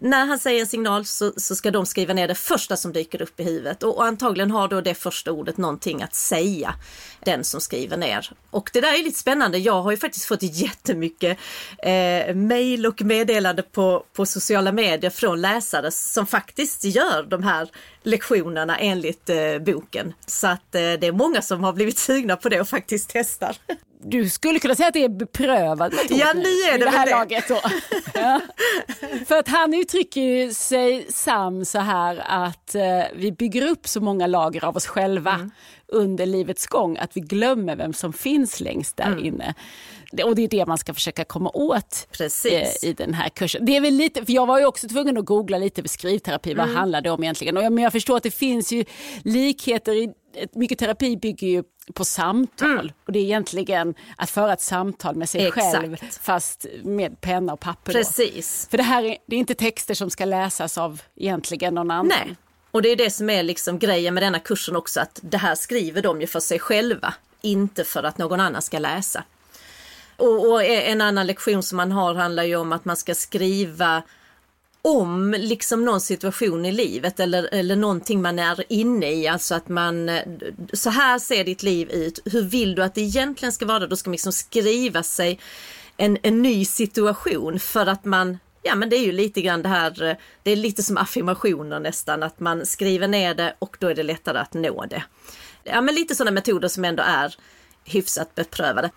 när 0.00 0.26
han 0.26 0.38
säger 0.38 0.60
en 0.60 0.66
signal 0.66 1.04
så, 1.04 1.32
så, 1.36 1.56
ska 1.56 1.70
de 1.70 1.86
skriva 1.86 2.14
ner 2.14 2.28
det 2.28 2.34
första 2.34 2.76
som 2.76 2.92
dyker 2.92 3.22
upp 3.22 3.40
i 3.40 3.44
huvudet 3.44 3.82
och, 3.82 3.96
och, 3.96 4.04
antagligen 4.04 4.50
har 4.50 4.68
då 4.68 4.80
det 4.80 4.94
första 4.94 5.32
ordet 5.32 5.56
någonting 5.56 6.02
att 6.02 6.14
säga, 6.14 6.74
den 7.24 7.44
som 7.44 7.60
skriver 7.60 7.96
ner. 7.96 8.30
Och 8.50 8.70
det 8.72 8.80
där 8.80 8.98
är 8.98 9.04
lite 9.04 9.18
spännande. 9.18 9.58
Jag 9.58 9.82
har 9.82 9.90
ju 9.90 9.96
faktiskt 9.96 10.24
fått 10.24 10.42
jättemycket 10.42 11.38
eh, 11.78 12.34
mejl 12.34 12.86
och 12.86 13.02
meddelande 13.02 13.62
på, 13.62 14.04
på 14.12 14.26
sociala 14.26 14.72
medier 14.72 15.10
från 15.10 15.40
läsare 15.40 15.90
som 15.90 16.26
faktiskt 16.26 16.84
gör 16.84 17.22
de 17.22 17.42
här 17.42 17.68
lektionerna 18.02 18.78
enligt 18.78 19.30
eh, 19.30 19.58
boken. 19.58 20.12
Så 20.26 20.46
att 20.46 20.74
eh, 20.74 20.80
det 20.80 21.06
är 21.06 21.12
många 21.12 21.42
som 21.42 21.64
har 21.64 21.72
blivit 21.72 21.98
sugna 21.98 22.36
på 22.36 22.48
det 22.48 22.60
och 22.60 22.68
faktiskt 22.68 23.10
testar. 23.12 23.56
du 24.04 24.28
skulle 24.28 24.58
kunna 24.58 24.74
säga 24.74 24.88
att 24.88 24.94
det 24.94 25.04
är 25.04 25.08
beprövad 25.08 25.92
metod 25.92 26.18
ja, 26.18 26.32
nu 26.34 26.42
är 26.42 26.78
det, 26.78 26.84
det 26.84 26.90
här 26.90 27.06
det. 27.06 27.12
laget. 27.12 27.48
Då. 27.48 27.60
Ja. 28.14 28.40
För 29.26 29.38
att 29.38 29.48
han 29.48 29.74
uttrycker 29.74 30.50
sig 30.50 31.06
Sam 31.08 31.64
så 31.64 31.78
här 31.78 32.22
att 32.26 32.74
eh, 32.74 33.02
vi 33.14 33.32
bygger 33.32 33.66
upp 33.66 33.88
så 33.88 34.00
många 34.00 34.26
lager 34.26 34.64
av 34.64 34.76
oss 34.76 34.86
själva 34.86 35.34
mm. 35.34 35.50
under 35.86 36.26
livets 36.26 36.66
gång 36.66 36.98
att 36.98 37.16
vi 37.16 37.20
glömmer 37.20 37.76
vem 37.76 37.92
som 37.92 38.12
finns 38.12 38.60
längst 38.60 38.96
där 38.96 39.06
mm. 39.06 39.24
inne. 39.24 39.54
Och 40.22 40.34
det 40.34 40.44
är 40.44 40.48
det 40.48 40.66
man 40.66 40.78
ska 40.78 40.94
försöka 40.94 41.24
komma 41.24 41.50
åt 41.54 42.06
eh, 42.20 42.88
i 42.88 42.92
den 42.92 43.14
här 43.14 43.28
kursen. 43.28 43.64
Det 43.64 43.76
är 43.76 43.80
väl 43.80 43.94
lite, 43.94 44.24
för 44.24 44.32
jag 44.32 44.46
var 44.46 44.58
ju 44.58 44.66
också 44.66 44.88
tvungen 44.88 45.18
att 45.18 45.24
googla 45.24 45.58
lite 45.58 45.82
för 45.82 45.88
skrivterapi, 45.88 46.52
mm. 46.52 46.66
vad 46.66 46.76
handlar 46.76 47.00
det 47.00 47.10
om 47.10 47.22
egentligen? 47.22 47.56
Och 47.56 47.62
jag, 47.62 47.72
men 47.72 47.84
jag 47.84 47.92
förstår 47.92 48.16
att 48.16 48.22
det 48.22 48.30
finns 48.30 48.72
ju 48.72 48.84
likheter 49.22 49.92
i 49.92 50.12
mycket 50.52 50.78
terapi 50.78 51.16
bygger 51.16 51.46
ju 51.46 51.62
på 51.94 52.04
samtal 52.04 52.70
mm. 52.70 52.92
och 53.06 53.12
det 53.12 53.18
är 53.18 53.22
egentligen 53.22 53.94
att 54.16 54.30
föra 54.30 54.52
ett 54.52 54.60
samtal 54.60 55.16
med 55.16 55.28
sig 55.28 55.46
Exakt. 55.46 55.76
själv 55.76 55.96
fast 56.20 56.66
med 56.82 57.20
penna 57.20 57.52
och 57.52 57.60
papper. 57.60 57.92
Precis. 57.92 58.64
Då. 58.64 58.70
För 58.70 58.76
det 58.76 58.82
här 58.82 59.02
är, 59.02 59.16
det 59.26 59.36
är 59.36 59.40
inte 59.40 59.54
texter 59.54 59.94
som 59.94 60.10
ska 60.10 60.24
läsas 60.24 60.78
av 60.78 61.02
egentligen 61.16 61.74
någon 61.74 61.90
annan. 61.90 62.06
Nej. 62.06 62.36
Och 62.70 62.82
det 62.82 62.88
är 62.88 62.96
det 62.96 63.10
som 63.10 63.30
är 63.30 63.42
liksom 63.42 63.78
grejen 63.78 64.14
med 64.14 64.22
denna 64.22 64.38
kursen 64.38 64.76
också 64.76 65.00
att 65.00 65.20
det 65.22 65.38
här 65.38 65.54
skriver 65.54 66.02
de 66.02 66.20
ju 66.20 66.26
för 66.26 66.40
sig 66.40 66.58
själva, 66.58 67.14
inte 67.42 67.84
för 67.84 68.02
att 68.02 68.18
någon 68.18 68.40
annan 68.40 68.62
ska 68.62 68.78
läsa. 68.78 69.24
Och, 70.16 70.50
och 70.50 70.64
en 70.64 71.00
annan 71.00 71.26
lektion 71.26 71.62
som 71.62 71.76
man 71.76 71.92
har 71.92 72.14
handlar 72.14 72.44
ju 72.44 72.56
om 72.56 72.72
att 72.72 72.84
man 72.84 72.96
ska 72.96 73.14
skriva 73.14 74.02
om 74.82 75.34
liksom 75.38 75.84
någon 75.84 76.00
situation 76.00 76.66
i 76.66 76.72
livet 76.72 77.20
eller, 77.20 77.48
eller 77.52 77.76
någonting 77.76 78.22
man 78.22 78.38
är 78.38 78.64
inne 78.68 79.12
i. 79.12 79.28
Alltså 79.28 79.54
att 79.54 79.68
man, 79.68 80.10
så 80.72 80.90
här 80.90 81.18
ser 81.18 81.44
ditt 81.44 81.62
liv 81.62 81.90
ut. 81.90 82.18
Hur 82.24 82.42
vill 82.42 82.74
du 82.74 82.82
att 82.82 82.94
det 82.94 83.00
egentligen 83.00 83.52
ska 83.52 83.66
vara? 83.66 83.86
Då 83.86 83.96
ska 83.96 84.10
man 84.10 84.12
liksom 84.12 84.32
skriva 84.32 85.02
sig 85.02 85.40
en, 85.96 86.18
en 86.22 86.42
ny 86.42 86.64
situation 86.64 87.60
för 87.60 87.86
att 87.86 88.04
man 88.04 88.38
Ja 88.66 88.74
men 88.74 88.88
det 88.88 88.96
är 88.96 89.04
ju 89.04 89.12
lite 89.12 89.42
grann 89.42 89.62
det 89.62 89.68
här, 89.68 90.18
det 90.42 90.50
är 90.50 90.56
lite 90.56 90.82
som 90.82 90.96
affirmationer 90.96 91.80
nästan, 91.80 92.22
att 92.22 92.40
man 92.40 92.66
skriver 92.66 93.08
ner 93.08 93.34
det 93.34 93.54
och 93.58 93.76
då 93.80 93.88
är 93.88 93.94
det 93.94 94.02
lättare 94.02 94.38
att 94.38 94.54
nå 94.54 94.84
det. 94.90 95.02
Ja 95.64 95.80
men 95.80 95.94
lite 95.94 96.14
sådana 96.14 96.30
metoder 96.30 96.68
som 96.68 96.84
ändå 96.84 97.02
är 97.02 97.36
hyfsat 97.84 98.34
beprövade. 98.34 98.90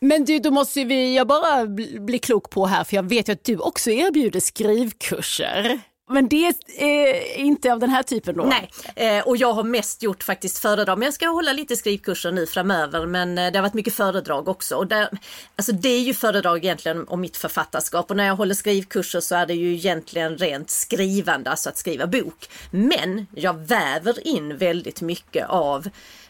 Men 0.00 0.24
du, 0.24 0.38
då 0.38 0.50
måste 0.50 0.84
vi, 0.84 1.16
jag 1.16 1.26
bara 1.26 1.66
bli 2.00 2.18
klok 2.18 2.50
på 2.50 2.66
här, 2.66 2.84
för 2.84 2.96
jag 2.96 3.08
vet 3.08 3.28
ju 3.28 3.32
att 3.32 3.44
du 3.44 3.58
också 3.58 3.90
erbjuder 3.90 4.40
skrivkurser. 4.40 5.80
Men 6.10 6.28
det 6.28 6.54
är 6.78 7.38
inte 7.38 7.72
av 7.72 7.78
den 7.78 7.90
här 7.90 8.02
typen 8.02 8.36
då? 8.36 8.44
Nej, 8.44 8.70
eh, 8.96 9.26
och 9.26 9.36
jag 9.36 9.52
har 9.52 9.62
mest 9.62 10.02
gjort 10.02 10.22
faktiskt 10.22 10.58
föredrag. 10.58 10.98
Men 10.98 11.06
jag 11.06 11.14
ska 11.14 11.28
hålla 11.28 11.52
lite 11.52 11.76
skrivkurser 11.76 12.32
nu 12.32 12.46
framöver. 12.46 13.06
Men 13.06 13.38
eh, 13.38 13.52
det 13.52 13.58
har 13.58 13.62
varit 13.62 13.74
mycket 13.74 13.94
föredrag 13.94 14.48
också. 14.48 14.76
Och 14.76 14.86
där, 14.86 15.08
alltså 15.56 15.72
det 15.72 15.88
är 15.88 16.00
ju 16.00 16.14
föredrag 16.14 16.64
egentligen 16.64 17.08
om 17.08 17.20
mitt 17.20 17.36
författarskap. 17.36 18.10
Och 18.10 18.16
när 18.16 18.26
jag 18.26 18.36
håller 18.36 18.54
skrivkurser 18.54 19.20
så 19.20 19.34
är 19.34 19.46
det 19.46 19.54
ju 19.54 19.74
egentligen 19.74 20.36
rent 20.36 20.70
skrivande, 20.70 21.50
alltså 21.50 21.68
att 21.68 21.78
skriva 21.78 22.06
bok. 22.06 22.48
Men 22.70 23.26
jag 23.34 23.54
väver 23.54 24.26
in 24.26 24.56
väldigt 24.56 25.00
mycket 25.00 25.48
av 25.48 25.88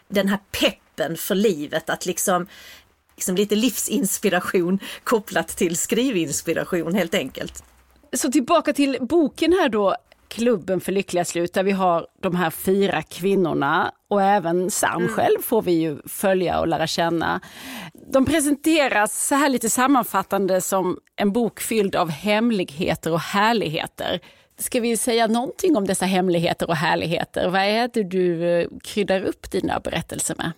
den 0.08 0.28
här 0.28 0.38
peppen 0.50 1.16
för 1.16 1.34
livet. 1.34 1.90
Att 1.90 2.06
liksom 2.06 2.46
liksom 3.20 3.36
lite 3.36 3.54
livsinspiration 3.54 4.78
kopplat 5.04 5.48
till 5.48 5.76
skrivinspiration 5.76 6.94
helt 6.94 7.14
enkelt. 7.14 7.64
Så 8.12 8.30
tillbaka 8.30 8.72
till 8.72 8.98
boken 9.00 9.52
här 9.52 9.68
då. 9.68 9.96
klubben 10.28 10.80
för 10.80 10.92
lyckliga 10.92 11.24
slut 11.24 11.54
där 11.54 11.62
vi 11.62 11.70
har 11.70 12.06
de 12.22 12.36
här 12.36 12.50
fyra 12.50 13.02
kvinnorna 13.02 13.92
och 14.08 14.22
även 14.22 14.70
Sam 14.70 15.02
mm. 15.02 15.14
själv 15.14 15.42
får 15.42 15.62
vi 15.62 15.72
ju 15.72 15.98
följa 16.06 16.60
och 16.60 16.68
lära 16.68 16.86
känna. 16.86 17.40
De 18.12 18.24
presenteras 18.24 19.26
så 19.28 19.34
här 19.34 19.48
lite 19.48 19.70
sammanfattande 19.70 20.60
som 20.60 20.98
en 21.16 21.32
bok 21.32 21.60
fylld 21.60 21.96
av 21.96 22.10
hemligheter 22.10 23.12
och 23.12 23.20
härligheter. 23.20 24.20
Ska 24.58 24.80
vi 24.80 24.96
säga 24.96 25.26
någonting 25.26 25.76
om 25.76 25.86
dessa 25.86 26.06
hemligheter 26.06 26.68
och 26.68 26.76
härligheter? 26.76 27.48
Vad 27.48 27.60
är 27.60 27.90
det 27.94 28.02
du 28.02 28.44
eh, 28.44 28.68
kryddar 28.84 29.22
upp 29.22 29.50
dina 29.50 29.80
berättelser 29.80 30.34
med? 30.38 30.52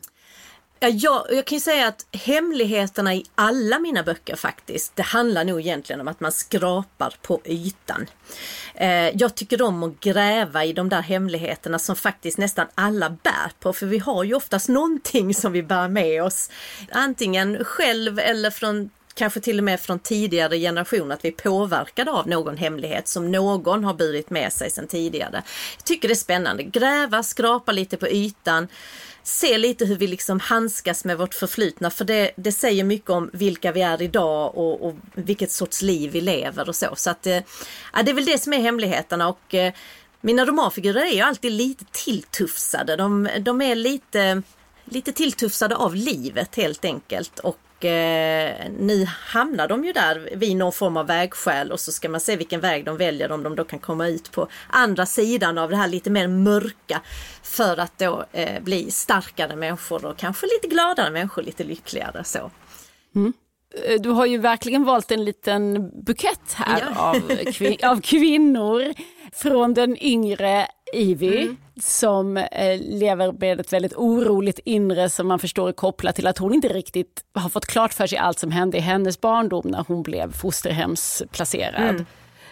Ja, 0.83 0.89
jag, 0.89 1.27
jag 1.31 1.45
kan 1.45 1.57
ju 1.57 1.61
säga 1.61 1.89
att 1.89 2.07
hemligheterna 2.13 3.15
i 3.15 3.25
alla 3.35 3.79
mina 3.79 4.03
böcker 4.03 4.37
faktiskt, 4.37 4.97
det 4.97 5.03
handlar 5.03 5.45
nog 5.45 5.61
egentligen 5.61 6.01
om 6.01 6.09
att 6.09 6.21
man 6.21 6.33
skrapar 6.33 7.15
på 7.23 7.41
ytan. 7.45 8.07
Eh, 8.75 9.09
jag 9.09 9.35
tycker 9.35 9.63
om 9.63 9.83
att 9.83 10.01
gräva 10.01 10.65
i 10.65 10.73
de 10.73 10.89
där 10.89 11.03
hemligheterna 11.03 11.79
som 11.79 11.97
faktiskt 11.97 12.39
nästan 12.39 12.67
alla 12.75 13.11
bär 13.11 13.53
på, 13.61 13.73
för 13.73 13.87
vi 13.87 13.99
har 13.99 14.25
ju 14.25 14.35
oftast 14.35 14.69
någonting 14.69 15.35
som 15.35 15.53
vi 15.53 15.63
bär 15.63 15.89
med 15.89 16.23
oss. 16.23 16.51
Antingen 16.91 17.65
själv 17.65 18.19
eller 18.19 18.51
från 18.51 18.91
kanske 19.15 19.41
till 19.41 19.59
och 19.59 19.65
med 19.65 19.81
från 19.81 19.99
tidigare 19.99 20.59
generationer, 20.59 21.15
att 21.15 21.25
vi 21.25 21.29
är 21.29 21.33
påverkade 21.33 22.11
av 22.11 22.29
någon 22.29 22.57
hemlighet 22.57 23.09
som 23.09 23.33
någon 23.33 23.85
har 23.85 23.95
burit 23.95 24.31
med 24.31 24.53
sig 24.53 24.71
sedan 24.71 24.87
tidigare. 24.87 25.43
Jag 25.77 25.85
tycker 25.85 26.09
det 26.09 26.15
är 26.15 26.17
spännande. 26.17 26.63
Gräva, 26.63 27.23
skrapa 27.23 27.73
lite 27.73 27.97
på 27.97 28.09
ytan 28.09 28.69
se 29.23 29.59
lite 29.59 29.85
hur 29.85 29.97
vi 29.97 30.07
liksom 30.07 30.41
handskas 30.41 31.05
med 31.05 31.19
vårt 31.19 31.35
förflutna 31.35 31.91
för 31.91 32.05
det, 32.05 32.31
det 32.37 32.53
säger 32.53 32.85
mycket 32.85 33.11
om 33.11 33.31
vilka 33.33 33.73
vi 33.73 33.83
är 33.83 34.03
idag 34.03 34.59
och, 34.59 34.87
och 34.87 34.95
vilket 35.15 35.51
sorts 35.51 35.83
liv 35.83 36.11
vi 36.11 36.21
lever 36.21 36.69
och 36.69 36.77
så. 36.77 36.89
Så 36.97 37.11
att, 37.11 37.27
eh, 37.27 37.41
ja, 37.93 38.03
det 38.03 38.11
är 38.11 38.15
väl 38.15 38.25
det 38.25 38.39
som 38.39 38.53
är 38.53 38.59
hemligheterna 38.59 39.29
och 39.29 39.55
eh, 39.55 39.73
mina 40.21 40.45
romanfigurer 40.45 41.01
är 41.01 41.15
ju 41.15 41.21
alltid 41.21 41.53
lite 41.53 41.85
tilltufsade. 41.93 42.97
De, 42.97 43.29
de 43.41 43.63
är 43.63 43.75
lite, 43.75 44.43
lite 44.85 45.13
tilltufsade 45.13 45.77
av 45.77 45.95
livet 45.95 46.57
helt 46.57 46.85
enkelt 46.85 47.39
och 47.39 47.59
eh, 47.85 48.71
nu 48.79 49.07
hamnar 49.09 49.69
de 49.69 49.85
ju 49.85 49.93
där 49.93 50.29
vid 50.37 50.57
någon 50.57 50.73
form 50.73 50.97
av 50.97 51.07
vägskäl 51.07 51.73
och 51.73 51.81
så 51.81 51.93
ska 51.93 52.09
man 52.09 52.21
se 52.21 52.37
vilken 52.37 52.61
väg 52.61 52.85
de 52.85 52.97
väljer 52.97 53.33
om 53.33 53.43
de 53.43 53.57
då 53.57 53.65
kan 53.65 53.79
komma 53.79 54.09
ut 54.09 54.33
på 54.33 54.49
andra 54.69 55.07
sidan 55.07 55.59
av 55.59 55.71
det 55.71 55.77
här 55.77 55.89
lite 55.89 56.11
mer 56.11 56.29
mörka 56.29 57.01
för 57.43 57.81
att 57.81 57.99
då 57.99 58.25
eh, 58.33 58.63
bli 58.63 58.91
starkare 58.91 59.57
människor 59.57 60.05
och 60.05 60.17
kanske 60.17 60.47
lite 60.47 60.75
gladare 60.75 61.11
människor, 61.11 61.43
lite 61.43 61.65
lyckligare 61.65 62.25
så. 62.25 62.51
Mm. 63.15 63.33
Eh, 63.85 64.01
du 64.01 64.11
har 64.11 64.27
ju 64.27 64.39
verkligen 64.39 64.85
valt 64.85 65.11
en 65.11 65.25
liten 65.25 65.91
bukett 66.05 66.53
här 66.55 66.85
ja. 66.95 67.11
av, 67.11 67.53
kvin 67.53 67.77
av 67.83 68.01
kvinnor 68.01 68.95
från 69.33 69.75
den 69.75 70.03
yngre 70.03 70.67
Ivy 70.93 71.43
mm. 71.43 71.57
som 71.81 72.37
eh, 72.37 72.81
lever 72.81 73.33
med 73.33 73.61
ett 73.61 73.73
väldigt 73.73 73.95
oroligt 73.95 74.59
inre 74.65 75.09
som 75.11 75.29
man 75.29 75.39
förstår 75.39 75.69
är 75.69 75.73
kopplat 75.73 76.17
till 76.17 76.27
att 76.27 76.39
hon 76.39 76.55
inte 76.55 76.69
riktigt 76.69 77.25
har 77.35 77.49
fått 77.49 77.67
klart 77.67 77.95
för 77.95 78.07
sig 78.07 78.19
allt 78.19 78.39
som 78.39 78.51
hände 78.51 78.79
i 78.79 78.81
hennes 78.81 79.21
barndom 79.21 79.63
när 79.65 79.85
hon 79.89 80.03
blev 80.03 80.33
fosterhemsplacerad. 80.33 81.91
Mm. 81.91 82.05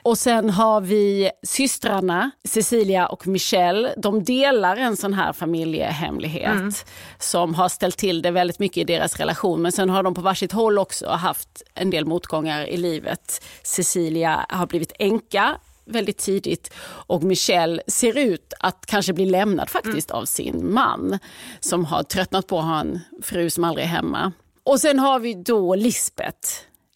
Och 0.03 0.19
sen 0.19 0.51
har 0.51 0.81
vi 0.81 1.31
systrarna 1.43 2.31
Cecilia 2.45 3.07
och 3.07 3.27
Michelle. 3.27 3.95
De 3.97 4.25
delar 4.25 4.77
en 4.77 4.97
sån 4.97 5.15
här 5.15 5.33
familjehemlighet 5.33 6.55
mm. 6.55 6.73
som 7.19 7.55
har 7.55 7.69
ställt 7.69 7.97
till 7.97 8.23
det 8.23 8.31
väldigt 8.31 8.59
mycket 8.59 8.77
i 8.77 8.85
deras 8.85 9.17
relation. 9.17 9.63
Men 9.63 9.73
sen 9.73 9.91
har 9.91 10.03
de 10.03 10.15
på 10.15 10.21
varsitt 10.21 10.53
håll 10.53 10.79
också 10.79 11.09
haft 11.09 11.63
en 11.75 11.91
del 11.91 12.07
motgångar 12.07 12.67
i 12.67 12.77
livet. 12.77 13.43
Cecilia 13.63 14.47
har 14.49 14.67
blivit 14.67 14.93
änka 14.99 15.57
väldigt 15.91 16.19
tidigt 16.19 16.73
och 16.83 17.23
Michelle 17.23 17.83
ser 17.87 18.19
ut 18.19 18.53
att 18.61 18.87
kanske 18.87 19.13
bli 19.13 19.27
lämnad 19.27 19.71
faktiskt 19.71 20.11
mm. 20.11 20.21
av 20.21 20.25
sin 20.25 20.73
man 20.73 21.19
som 21.61 21.85
har 21.85 22.03
tröttnat 22.03 22.47
på 22.47 22.59
att 22.59 22.65
ha 22.65 22.81
en 22.81 23.01
fru 23.23 23.51
som 23.51 23.65
aldrig 23.65 23.85
är 23.85 23.89
hemma. 23.89 24.33
Och 24.63 24.81
sen 24.81 24.99
har 24.99 25.19
vi 25.19 25.35
då 25.35 25.75
Lisbeth. 25.75 26.49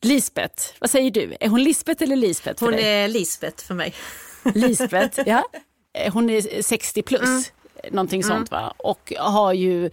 Lisbeth, 0.02 0.64
vad 0.78 0.90
säger 0.90 1.10
du? 1.10 1.36
Är 1.40 1.48
hon 1.48 1.62
Lisbeth 1.62 2.02
eller 2.02 2.16
Lisbeth 2.16 2.64
Hon 2.64 2.74
är 2.74 3.08
Lisbeth 3.08 3.64
för 3.64 3.74
mig. 3.74 3.94
Lisbeth, 4.54 5.20
ja. 5.26 5.44
Hon 6.12 6.30
är 6.30 6.62
60 6.62 7.02
plus, 7.02 7.22
mm. 7.22 7.42
någonting 7.90 8.20
mm. 8.20 8.36
sånt 8.36 8.50
va? 8.50 8.74
Och 8.76 9.12
har 9.18 9.52
ju 9.52 9.90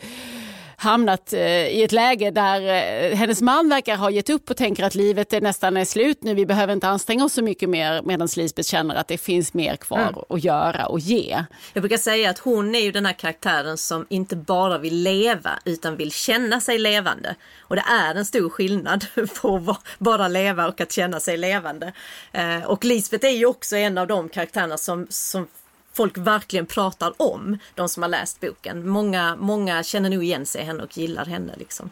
hamnat 0.81 1.33
eh, 1.33 1.67
i 1.67 1.83
ett 1.83 1.91
läge 1.91 2.31
där 2.31 2.61
eh, 2.61 3.17
hennes 3.17 3.41
man 3.41 3.69
verkar 3.69 3.97
ha 3.97 4.09
gett 4.09 4.29
upp 4.29 4.50
och 4.50 4.57
tänker 4.57 4.83
att 4.83 4.95
livet 4.95 5.33
är 5.33 5.41
nästan 5.41 5.77
är 5.77 5.85
slut 5.85 6.23
nu, 6.23 6.33
vi 6.33 6.45
behöver 6.45 6.73
inte 6.73 6.88
anstränga 6.88 7.25
oss 7.25 7.33
så 7.33 7.41
mycket 7.41 7.69
mer 7.69 8.01
medan 8.01 8.27
Lisbeth 8.38 8.69
känner 8.69 8.95
att 8.95 9.07
det 9.07 9.17
finns 9.17 9.53
mer 9.53 9.75
kvar 9.75 10.00
mm. 10.00 10.15
att 10.29 10.43
göra 10.43 10.85
och 10.85 11.00
ge. 11.00 11.43
Jag 11.73 11.81
brukar 11.81 11.97
säga 11.97 12.29
att 12.29 12.39
hon 12.39 12.75
är 12.75 12.79
ju 12.79 12.91
den 12.91 13.05
här 13.05 13.13
karaktären 13.13 13.77
som 13.77 14.05
inte 14.09 14.35
bara 14.35 14.77
vill 14.77 15.03
leva 15.03 15.59
utan 15.65 15.97
vill 15.97 16.11
känna 16.11 16.61
sig 16.61 16.79
levande. 16.79 17.35
Och 17.59 17.75
det 17.75 17.85
är 17.89 18.15
en 18.15 18.25
stor 18.25 18.50
skillnad 18.50 19.05
på 19.41 19.63
att 19.67 20.00
bara 20.00 20.27
leva 20.27 20.67
och 20.67 20.81
att 20.81 20.91
känna 20.91 21.19
sig 21.19 21.38
levande. 21.38 21.93
Eh, 22.31 22.63
och 22.63 22.85
Lisbeth 22.85 23.25
är 23.25 23.31
ju 23.31 23.45
också 23.45 23.75
en 23.75 23.97
av 23.97 24.07
de 24.07 24.29
karaktärerna 24.29 24.77
som, 24.77 25.07
som 25.09 25.47
folk 25.93 26.17
verkligen 26.17 26.65
pratar 26.65 27.13
om, 27.17 27.57
de 27.75 27.89
som 27.89 28.03
har 28.03 28.10
läst 28.10 28.39
boken. 28.39 28.89
Många, 28.89 29.36
många 29.36 29.83
känner 29.83 30.10
nog 30.10 30.24
igen 30.24 30.45
sig 30.45 30.62
i 30.62 30.65
henne 30.65 30.83
och 30.83 30.98
gillar 30.98 31.25
henne. 31.25 31.53
Liksom. 31.57 31.89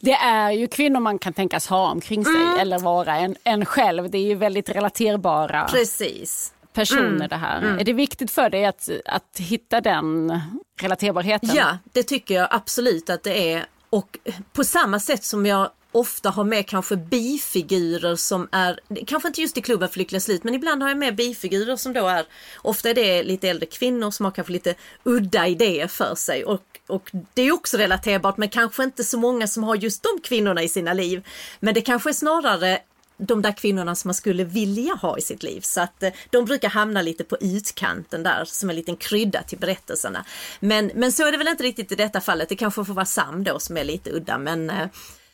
Det 0.00 0.12
är 0.12 0.50
ju 0.50 0.66
kvinnor 0.66 1.00
man 1.00 1.18
kan 1.18 1.32
tänkas 1.32 1.66
ha 1.66 1.90
omkring 1.90 2.24
sig 2.24 2.42
mm. 2.42 2.58
eller 2.58 2.78
vara 2.78 3.16
en, 3.16 3.36
en 3.44 3.64
själv. 3.64 4.10
Det 4.10 4.18
är 4.18 4.22
ju 4.22 4.34
väldigt 4.34 4.68
relaterbara 4.68 5.64
Precis. 5.70 6.52
personer 6.72 7.08
mm. 7.08 7.28
det 7.28 7.36
här. 7.36 7.58
Mm. 7.58 7.78
Är 7.78 7.84
det 7.84 7.92
viktigt 7.92 8.30
för 8.30 8.50
dig 8.50 8.64
att, 8.64 8.90
att 9.04 9.38
hitta 9.38 9.80
den 9.80 10.40
relaterbarheten? 10.80 11.50
Ja, 11.54 11.78
det 11.92 12.02
tycker 12.02 12.34
jag 12.34 12.48
absolut 12.50 13.10
att 13.10 13.22
det 13.22 13.52
är. 13.52 13.66
Och 13.90 14.18
på 14.52 14.64
samma 14.64 15.00
sätt 15.00 15.24
som 15.24 15.46
jag 15.46 15.70
ofta 15.98 16.30
har 16.30 16.44
med 16.44 16.66
kanske 16.66 16.96
bifigurer 16.96 18.16
som 18.16 18.48
är, 18.52 18.80
kanske 19.06 19.28
inte 19.28 19.40
just 19.40 19.58
i 19.58 19.62
klubben 19.62 19.88
för 19.88 19.98
lyckliga 19.98 20.20
slut, 20.20 20.44
men 20.44 20.54
ibland 20.54 20.82
har 20.82 20.88
jag 20.88 20.98
med 20.98 21.16
bifigurer 21.16 21.76
som 21.76 21.92
då 21.92 22.06
är, 22.06 22.26
ofta 22.56 22.90
är 22.90 22.94
det 22.94 23.22
lite 23.22 23.48
äldre 23.48 23.66
kvinnor 23.66 24.10
som 24.10 24.24
har 24.24 24.32
kanske 24.32 24.52
lite 24.52 24.74
udda 25.04 25.46
idéer 25.46 25.86
för 25.86 26.14
sig 26.14 26.44
och, 26.44 26.62
och 26.86 27.10
det 27.34 27.42
är 27.42 27.52
också 27.52 27.76
relaterbart 27.76 28.36
men 28.36 28.48
kanske 28.48 28.84
inte 28.84 29.04
så 29.04 29.18
många 29.18 29.46
som 29.46 29.64
har 29.64 29.76
just 29.76 30.02
de 30.02 30.20
kvinnorna 30.22 30.62
i 30.62 30.68
sina 30.68 30.92
liv. 30.92 31.26
Men 31.60 31.74
det 31.74 31.80
kanske 31.80 32.10
är 32.10 32.14
snarare 32.14 32.80
de 33.18 33.42
där 33.42 33.52
kvinnorna 33.52 33.94
som 33.94 34.08
man 34.08 34.14
skulle 34.14 34.44
vilja 34.44 34.94
ha 34.94 35.18
i 35.18 35.20
sitt 35.20 35.42
liv. 35.42 35.60
Så 35.60 35.80
att 35.80 36.02
eh, 36.02 36.10
de 36.30 36.44
brukar 36.44 36.68
hamna 36.68 37.02
lite 37.02 37.24
på 37.24 37.36
utkanten 37.40 38.22
där 38.22 38.44
som 38.44 38.70
en 38.70 38.76
liten 38.76 38.96
krydda 38.96 39.42
till 39.42 39.58
berättelserna. 39.58 40.24
Men, 40.60 40.90
men 40.94 41.12
så 41.12 41.26
är 41.26 41.32
det 41.32 41.38
väl 41.38 41.48
inte 41.48 41.62
riktigt 41.62 41.92
i 41.92 41.94
detta 41.94 42.20
fallet. 42.20 42.48
Det 42.48 42.56
kanske 42.56 42.84
får 42.84 42.94
vara 42.94 43.06
Sam 43.06 43.44
då 43.44 43.58
som 43.58 43.76
är 43.76 43.84
lite 43.84 44.10
udda 44.10 44.38
men 44.38 44.70
eh, 44.70 44.88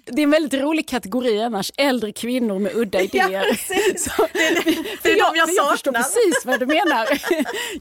det 0.07 0.23
är 0.23 0.25
en 0.25 0.31
väldigt 0.31 0.61
rolig 0.61 0.89
kategori 0.89 1.43
annars, 1.43 1.73
äldre 1.77 2.13
kvinnor 2.13 2.59
med 2.59 2.75
udda 2.75 3.01
idéer. 3.03 3.47
Ja, 3.49 3.55
Så, 3.97 4.27
det, 4.33 4.47
är, 4.47 4.55
det 5.03 5.13
är 5.13 5.17
jag, 5.19 5.35
de 5.35 5.39
jag, 5.39 5.49
jag 5.57 5.71
förstår 5.71 5.93
precis 5.93 6.45
vad 6.45 6.61
du 6.61 6.67
menar. 6.67 7.09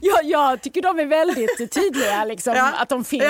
jag, 0.00 0.24
jag 0.24 0.60
tycker 0.60 0.82
de 0.82 0.98
är 0.98 1.06
väldigt 1.06 1.72
tydliga, 1.72 2.24
liksom, 2.24 2.54
ja. 2.56 2.72
att 2.76 2.88
de 2.88 3.04
finns 3.04 3.24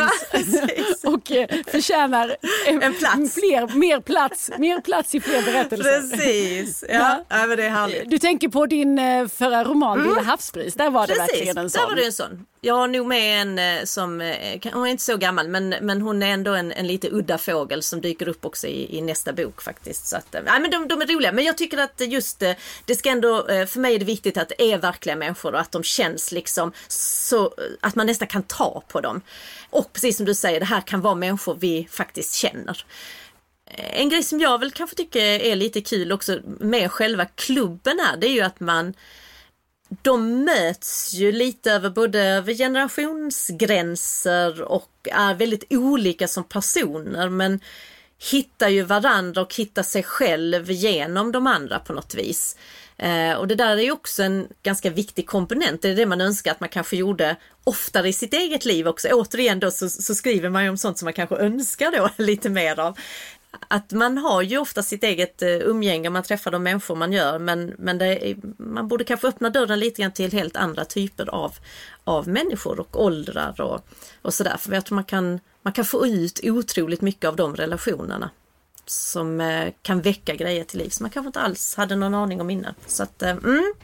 ja, 1.02 1.10
och 1.10 1.30
eh, 1.30 1.48
förtjänar 1.66 2.36
en 2.66 2.94
plats. 2.94 3.34
Fler, 3.34 3.78
mer, 3.78 4.00
plats, 4.00 4.50
mer 4.58 4.80
plats 4.80 5.14
i 5.14 5.20
fler 5.20 5.42
berättelser. 5.42 6.10
Precis, 6.10 6.84
ja. 6.88 7.24
ja. 7.28 7.46
det 7.46 7.64
är 7.64 7.70
härligt. 7.70 8.10
Du 8.10 8.18
tänker 8.18 8.48
på 8.48 8.66
din 8.66 8.98
eh, 8.98 9.28
förra 9.28 9.64
roman 9.64 9.98
mm. 9.98 10.10
Lilla 10.10 10.22
havsbris, 10.22 10.74
där 10.74 10.90
var 10.90 11.06
det 11.06 11.14
precis. 11.14 11.34
verkligen 11.34 11.58
en 11.58 11.70
sån. 11.70 11.80
Där 11.80 11.88
var 11.88 11.96
det 11.96 12.06
en 12.06 12.12
sån. 12.12 12.46
Jag 12.64 12.74
har 12.74 12.88
nog 12.88 13.06
med 13.06 13.42
en 13.42 13.58
eh, 13.58 13.84
som, 13.84 14.20
eh, 14.20 14.72
hon 14.72 14.86
är 14.86 14.90
inte 14.90 15.02
så 15.02 15.16
gammal 15.16 15.48
men, 15.48 15.68
men 15.68 16.02
hon 16.02 16.22
är 16.22 16.26
ändå 16.26 16.54
en, 16.54 16.72
en 16.72 16.86
lite 16.86 17.08
udda 17.10 17.38
fågel 17.38 17.82
som 17.82 18.00
dyker 18.00 18.28
upp 18.28 18.44
också 18.44 18.66
i 18.66 18.98
i, 18.98 19.00
nästa 19.00 19.32
bok 19.32 19.62
faktiskt. 19.62 20.06
Så 20.06 20.16
att, 20.16 20.34
eh, 20.34 20.40
nej, 20.44 20.60
men 20.60 20.70
de, 20.70 20.88
de, 20.88 21.02
är 21.02 21.06
roliga. 21.06 21.32
Men 21.32 21.44
jag 21.44 21.58
tycker 21.58 21.78
att 21.78 22.00
just 22.00 22.42
det 22.84 22.94
ska 22.94 23.10
ändå, 23.10 23.46
för 23.46 23.80
mig 23.80 23.94
är 23.94 23.98
det 23.98 24.04
viktigt 24.04 24.36
att 24.36 24.48
det 24.48 24.72
är 24.72 24.78
verkliga 24.78 25.16
människor 25.16 25.54
och 25.54 25.60
att 25.60 25.72
de 25.72 25.82
känns 25.82 26.32
liksom 26.32 26.72
så 26.88 27.54
att 27.80 27.94
man 27.94 28.06
nästan 28.06 28.28
kan 28.28 28.42
ta 28.42 28.82
på 28.88 29.00
dem. 29.00 29.20
Och 29.70 29.92
precis 29.92 30.16
som 30.16 30.26
du 30.26 30.34
säger, 30.34 30.60
det 30.60 30.66
här 30.66 30.80
kan 30.80 31.00
vara 31.00 31.14
människor 31.14 31.56
vi 31.60 31.88
faktiskt 31.90 32.34
känner. 32.34 32.84
En 33.76 34.08
grej 34.08 34.22
som 34.22 34.40
jag 34.40 34.58
väl 34.58 34.70
kanske 34.70 34.96
tycker 34.96 35.20
är 35.20 35.56
lite 35.56 35.80
kul 35.80 36.12
också 36.12 36.40
med 36.44 36.90
själva 36.92 37.24
klubben 37.24 37.98
här, 38.00 38.16
det 38.16 38.26
är 38.26 38.32
ju 38.32 38.40
att 38.40 38.60
man 38.60 38.94
de 40.02 40.44
möts 40.44 41.12
ju 41.12 41.32
lite 41.32 41.72
över 41.72 41.90
både 41.90 42.20
över 42.20 42.54
generationsgränser 42.54 44.62
och 44.62 45.08
är 45.12 45.34
väldigt 45.34 45.64
olika 45.70 46.28
som 46.28 46.44
personer 46.44 47.28
men 47.28 47.60
hittar 48.30 48.68
ju 48.68 48.82
varandra 48.82 49.42
och 49.42 49.54
hittar 49.54 49.82
sig 49.82 50.02
själv 50.02 50.70
genom 50.70 51.32
de 51.32 51.46
andra 51.46 51.78
på 51.78 51.92
något 51.92 52.14
vis. 52.14 52.56
Eh, 52.96 53.32
och 53.32 53.48
det 53.48 53.54
där 53.54 53.76
är 53.76 53.82
ju 53.82 53.92
också 53.92 54.22
en 54.22 54.48
ganska 54.62 54.90
viktig 54.90 55.26
komponent. 55.26 55.82
Det 55.82 55.88
är 55.88 55.96
det 55.96 56.06
man 56.06 56.20
önskar 56.20 56.50
att 56.50 56.60
man 56.60 56.68
kanske 56.68 56.96
gjorde 56.96 57.36
oftare 57.64 58.08
i 58.08 58.12
sitt 58.12 58.34
eget 58.34 58.64
liv 58.64 58.88
också. 58.88 59.08
Återigen 59.08 59.60
då 59.60 59.70
så, 59.70 59.88
så 59.88 60.14
skriver 60.14 60.48
man 60.48 60.64
ju 60.64 60.70
om 60.70 60.76
sånt 60.76 60.98
som 60.98 61.06
man 61.06 61.12
kanske 61.12 61.36
önskar 61.36 61.90
då 61.90 62.10
lite 62.24 62.48
mer 62.48 62.80
av 62.80 62.98
att 63.68 63.92
man 63.92 64.18
har 64.18 64.42
ju 64.42 64.58
ofta 64.58 64.82
sitt 64.82 65.04
eget 65.04 65.42
eh, 65.42 65.48
umgänge, 65.48 66.10
man 66.10 66.22
träffar 66.22 66.50
de 66.50 66.62
människor 66.62 66.94
man 66.94 67.12
gör 67.12 67.38
men, 67.38 67.74
men 67.78 68.00
är, 68.00 68.36
man 68.62 68.88
borde 68.88 69.04
kanske 69.04 69.28
öppna 69.28 69.50
dörren 69.50 69.78
lite 69.78 70.02
grann 70.02 70.12
till 70.12 70.32
helt 70.32 70.56
andra 70.56 70.84
typer 70.84 71.26
av, 71.34 71.54
av 72.04 72.28
människor 72.28 72.80
och 72.80 73.04
åldrar 73.04 73.60
och, 73.60 73.86
och 74.22 74.34
sådär. 74.34 74.56
För 74.58 74.72
jag 74.72 74.86
tror 74.86 74.94
man 74.94 75.04
kan, 75.04 75.40
man 75.62 75.72
kan 75.72 75.84
få 75.84 76.06
ut 76.06 76.40
otroligt 76.42 77.00
mycket 77.00 77.28
av 77.28 77.36
de 77.36 77.56
relationerna 77.56 78.30
som 78.86 79.40
eh, 79.40 79.72
kan 79.82 80.00
väcka 80.00 80.34
grejer 80.34 80.64
till 80.64 80.78
liv 80.78 80.88
som 80.88 81.04
man 81.04 81.10
kanske 81.10 81.26
inte 81.26 81.40
alls 81.40 81.74
hade 81.74 81.96
någon 81.96 82.14
aning 82.14 82.40
om 82.40 82.50
innan. 82.50 82.74
Så 82.86 83.02
att, 83.02 83.22
eh, 83.22 83.30
mm. 83.30 83.74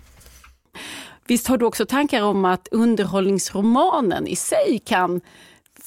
Visst 1.27 1.47
har 1.47 1.59
du 1.59 1.65
också 1.65 1.87
tankar 1.87 2.23
om 2.23 2.45
att 2.45 2.69
underhållningsromanen 2.71 4.27
i 4.27 4.37
sig 4.37 4.83
kan 4.85 5.21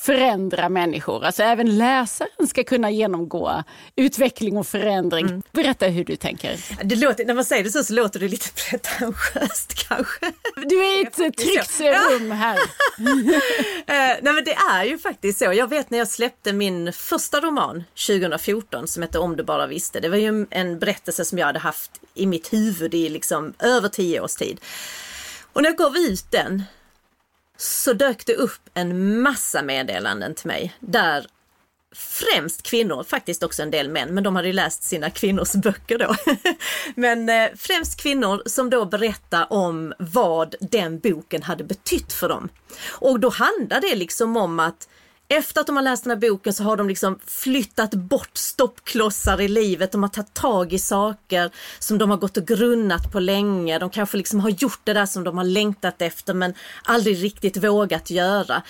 förändra 0.04 0.70
människor. 0.70 1.26
Alltså 1.26 1.44
även 1.44 1.78
läsaren 1.78 2.48
ska 2.48 2.64
kunna 2.64 2.92
genomgå 2.92 3.64
utveckling 3.96 4.58
och 4.58 4.68
förändring. 4.68 5.26
Mm. 5.26 5.42
Berätta 5.52 5.86
hur 5.86 6.06
du 6.06 6.16
tänker. 6.16 6.60
Det 6.84 6.96
låter, 6.96 7.26
när 7.26 7.34
man 7.34 7.46
säger 7.46 7.64
det 7.64 7.72
så, 7.72 7.84
så 7.84 7.94
låter 7.94 8.20
det 8.20 8.28
lite 8.28 8.50
pretentiöst 8.52 9.74
kanske. 9.88 10.32
Du 10.56 10.84
är 10.84 11.00
i 11.00 11.02
ett 11.02 11.38
tryggt 11.38 11.80
rum 11.80 12.32
här. 12.32 12.58
Eh, 13.88 14.18
nej 14.22 14.34
men 14.34 14.44
det 14.44 14.58
är 14.72 14.84
ju 14.84 14.98
faktiskt 14.98 15.40
så. 15.40 15.54
Jag 15.54 15.70
vet 15.70 15.90
när 15.90 15.98
jag 15.98 16.08
släppte 16.08 16.54
min 16.54 16.94
första 16.94 17.42
roman 17.42 17.84
2014 18.08 18.88
som 18.88 19.04
hette 19.04 19.20
Om 19.20 19.36
du 19.36 19.44
bara 19.44 19.68
visste. 19.68 20.00
Det 20.00 20.10
var 20.10 20.18
ju 20.18 20.46
en 20.50 20.80
berättelse 20.80 21.26
som 21.26 21.38
jag 21.38 21.46
hade 21.46 21.60
haft 21.60 21.92
i 22.14 22.26
mitt 22.26 22.54
huvud 22.54 22.94
i 22.94 23.10
liksom 23.10 23.54
över 23.60 23.90
tio 23.90 24.22
års 24.22 24.36
tid. 24.36 24.60
Och 25.54 25.62
när 25.62 25.70
jag 25.70 25.78
gav 25.78 25.98
ut 25.98 26.26
den 26.32 26.64
så 27.58 27.94
dök 27.94 28.26
det 28.26 28.36
upp 28.36 28.70
en 28.74 29.22
massa 29.22 29.62
meddelanden 29.62 30.36
till 30.36 30.48
mig 30.48 30.74
där 30.80 31.28
främst 31.96 32.64
kvinnor, 32.64 33.04
faktiskt 33.04 33.44
också 33.44 33.62
en 33.64 33.72
del 33.72 33.90
män, 33.90 34.14
men 34.14 34.24
de 34.24 34.36
hade 34.36 34.48
ju 34.48 34.54
läst 34.54 34.84
sina 34.84 35.10
kvinnors 35.10 35.54
böcker 35.54 35.98
då. 35.98 36.16
men 36.96 37.30
eh, 37.30 37.50
främst 37.58 38.02
kvinnor 38.02 38.42
som 38.46 38.70
då 38.70 38.86
berättar 38.86 39.54
om 39.54 39.94
vad 40.00 40.56
den 40.60 41.00
boken 41.00 41.44
hade 41.44 41.64
betytt 41.64 42.14
för 42.14 42.30
dem. 42.30 42.50
Och 42.90 43.20
då 43.20 43.30
handlar 43.30 43.82
det 43.82 43.96
liksom 43.96 44.38
om 44.38 44.60
att 44.60 44.88
efter 45.28 45.62
att 45.62 45.68
de 45.68 45.76
har 45.76 45.84
läst 45.84 46.04
den 46.04 46.12
här 46.12 46.30
boken 46.30 46.54
så 46.54 46.64
har 46.64 46.78
de 46.78 46.88
liksom 46.88 47.20
flyttat 47.28 47.94
bort 47.94 48.38
stoppklossar 48.38 49.42
i 49.42 49.48
livet. 49.48 49.92
De 49.92 50.04
har 50.04 50.10
tagit 50.10 50.34
tag 50.34 50.74
i 50.74 50.80
saker 50.80 51.52
som 51.80 51.98
de 51.98 52.10
har 52.10 52.18
gått 52.18 52.38
och 52.38 52.48
grunnat 52.48 53.12
på 53.12 53.20
länge. 53.20 53.80
De 53.80 53.90
kanske 53.90 54.18
liksom 54.18 54.40
har 54.40 54.50
gjort 54.50 54.80
det 54.84 54.94
där 54.94 55.06
som 55.06 55.24
de 55.24 55.38
har 55.38 55.46
längtat 55.46 56.02
efter 56.02 56.34
men 56.34 56.54
aldrig 56.84 57.24
riktigt 57.24 57.58
vågat 57.58 58.10
göra. 58.10 58.62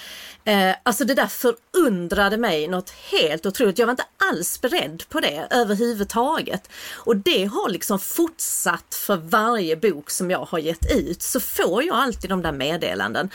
Eh, 0.44 0.76
alltså 0.84 1.06
det 1.06 1.14
där 1.14 1.28
förundrade 1.28 2.38
mig 2.38 2.68
något 2.68 2.90
helt 2.90 3.46
otroligt. 3.46 3.80
Jag 3.80 3.86
var 3.88 3.92
inte 3.92 4.06
alls 4.32 4.62
beredd 4.62 5.04
på 5.10 5.20
det 5.20 5.48
överhuvudtaget. 5.50 6.70
Och 6.94 7.18
det 7.18 7.46
har 7.46 7.70
liksom 7.70 8.00
fortsatt 8.00 8.96
för 8.96 9.18
varje 9.18 9.78
bok 9.78 10.10
som 10.10 10.32
jag 10.32 10.46
har 10.46 10.60
gett 10.60 10.92
ut 10.92 11.22
så 11.22 11.40
får 11.40 11.84
jag 11.84 11.96
alltid 11.96 12.30
de 12.30 12.42
där 12.42 12.52
meddelanden. 12.52 13.30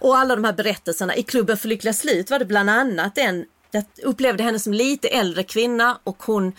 Och 0.00 0.16
alla 0.18 0.36
de 0.36 0.44
här 0.44 0.52
berättelserna. 0.52 1.16
I 1.16 1.22
Klubben 1.22 1.56
för 1.56 1.68
lyckliga 1.68 1.94
slut 1.94 2.30
var 2.30 2.38
det 2.38 2.44
bland 2.44 2.70
annat 2.70 3.18
en, 3.18 3.46
jag 3.70 3.84
upplevde 4.02 4.42
henne 4.42 4.58
som 4.58 4.72
lite 4.72 5.08
äldre 5.08 5.42
kvinna 5.42 5.98
och 6.04 6.22
hon 6.22 6.52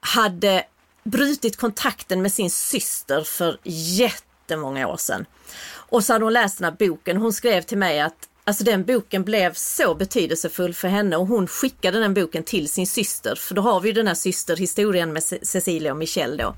hade 0.00 0.64
brutit 1.04 1.56
kontakten 1.56 2.22
med 2.22 2.32
sin 2.32 2.50
syster 2.50 3.24
för 3.24 3.58
jättemånga 3.64 4.88
år 4.88 4.96
sedan. 4.96 5.26
Och 5.72 6.04
så 6.04 6.12
hade 6.12 6.24
hon 6.24 6.32
läst 6.32 6.58
den 6.58 6.64
här 6.64 6.88
boken. 6.88 7.16
Hon 7.16 7.32
skrev 7.32 7.62
till 7.62 7.78
mig 7.78 8.00
att 8.00 8.29
Alltså 8.44 8.64
den 8.64 8.84
boken 8.84 9.24
blev 9.24 9.54
så 9.54 9.94
betydelsefull 9.94 10.74
för 10.74 10.88
henne 10.88 11.16
och 11.16 11.26
hon 11.26 11.46
skickade 11.46 12.00
den 12.00 12.14
boken 12.14 12.42
till 12.42 12.68
sin 12.68 12.86
syster. 12.86 13.34
För 13.34 13.54
då 13.54 13.62
har 13.62 13.80
vi 13.80 13.88
ju 13.88 13.92
den 13.92 14.06
här 14.06 14.14
systerhistorien 14.14 15.12
med 15.12 15.22
Cecilia 15.22 15.92
och 15.92 15.98
Michelle 15.98 16.42
då. 16.42 16.54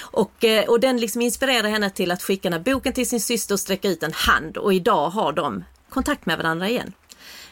Och, 0.00 0.44
eh, 0.44 0.68
och 0.68 0.80
den 0.80 0.96
liksom 0.96 1.22
inspirerade 1.22 1.68
henne 1.68 1.90
till 1.90 2.10
att 2.10 2.22
skicka 2.22 2.50
den 2.50 2.58
här 2.58 2.72
boken 2.72 2.92
till 2.92 3.08
sin 3.08 3.20
syster 3.20 3.54
och 3.54 3.60
sträcka 3.60 3.88
ut 3.88 4.02
en 4.02 4.12
hand 4.12 4.56
och 4.56 4.74
idag 4.74 5.10
har 5.10 5.32
de 5.32 5.64
kontakt 5.88 6.26
med 6.26 6.38
varandra 6.38 6.68
igen. 6.68 6.92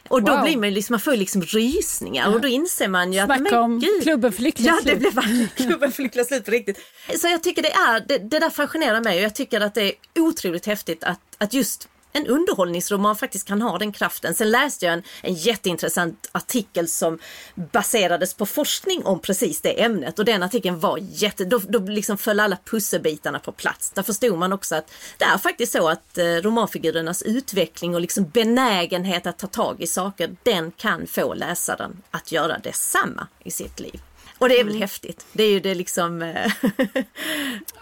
Och 0.08 0.22
då 0.22 0.32
wow. 0.32 0.42
blir 0.42 0.56
man 0.56 0.70
liksom, 0.70 0.92
man 0.92 1.00
får 1.00 1.16
liksom 1.16 1.42
rysningar 1.42 2.28
ja. 2.28 2.34
och 2.34 2.40
då 2.40 2.48
inser 2.48 2.88
man 2.88 3.12
ju 3.12 3.18
Snacka 3.18 3.32
att... 3.32 3.40
Snacka 3.40 3.60
om 3.60 3.80
gud, 3.80 4.02
klubben 4.02 4.32
för 4.32 4.42
lyckliga 4.42 4.76
slut. 4.76 4.98
Ja, 5.02 5.10
det 5.10 5.30
blev 5.30 5.48
klubben 5.56 5.92
för 5.92 6.02
lyckliga 6.02 6.24
slut 6.24 6.44
på 6.44 6.50
riktigt. 6.50 6.78
Så 7.16 7.28
jag 7.28 7.42
tycker 7.42 7.62
det 7.62 7.72
är, 7.72 8.04
det, 8.08 8.18
det 8.18 8.38
där 8.38 8.50
fascinerar 8.50 9.00
mig 9.00 9.16
och 9.18 9.24
jag 9.24 9.34
tycker 9.34 9.60
att 9.60 9.74
det 9.74 9.82
är 9.82 9.92
otroligt 10.18 10.66
häftigt 10.66 11.04
att, 11.04 11.20
att 11.38 11.54
just 11.54 11.88
en 12.12 12.26
underhållningsroman 12.26 13.16
faktiskt 13.16 13.48
kan 13.48 13.62
ha 13.62 13.78
den 13.78 13.92
kraften. 13.92 14.34
Sen 14.34 14.50
läste 14.50 14.84
jag 14.84 14.94
en, 14.94 15.02
en 15.22 15.34
jätteintressant 15.34 16.28
artikel 16.32 16.88
som 16.88 17.18
baserades 17.54 18.34
på 18.34 18.46
forskning 18.46 19.04
om 19.04 19.20
precis 19.20 19.60
det 19.60 19.82
ämnet 19.82 20.18
och 20.18 20.24
den 20.24 20.42
artikeln 20.42 20.80
var 20.80 20.98
jätte, 21.00 21.44
då, 21.44 21.58
då 21.58 21.78
liksom 21.78 22.18
föll 22.18 22.40
alla 22.40 22.58
pusselbitarna 22.64 23.38
på 23.38 23.52
plats. 23.52 23.90
Där 23.90 24.02
förstod 24.02 24.38
man 24.38 24.52
också 24.52 24.74
att 24.74 24.92
det 25.18 25.24
är 25.24 25.38
faktiskt 25.38 25.72
så 25.72 25.88
att 25.88 26.18
eh, 26.18 26.24
romanfigurernas 26.24 27.22
utveckling 27.22 27.94
och 27.94 28.00
liksom 28.00 28.28
benägenhet 28.28 29.26
att 29.26 29.38
ta 29.38 29.46
tag 29.46 29.80
i 29.80 29.86
saker, 29.86 30.36
den 30.42 30.70
kan 30.70 31.06
få 31.06 31.34
läsaren 31.34 32.02
att 32.10 32.32
göra 32.32 32.58
detsamma 32.58 33.26
i 33.44 33.50
sitt 33.50 33.80
liv. 33.80 34.00
Och 34.40 34.48
det 34.48 34.60
är 34.60 34.64
väl 34.64 34.72
mm. 34.72 34.80
häftigt. 34.82 35.26
Det 35.32 35.42
är 35.42 35.50
ju 35.50 35.60
det 35.60 35.74
liksom... 35.74 36.22
Eh, 36.22 36.52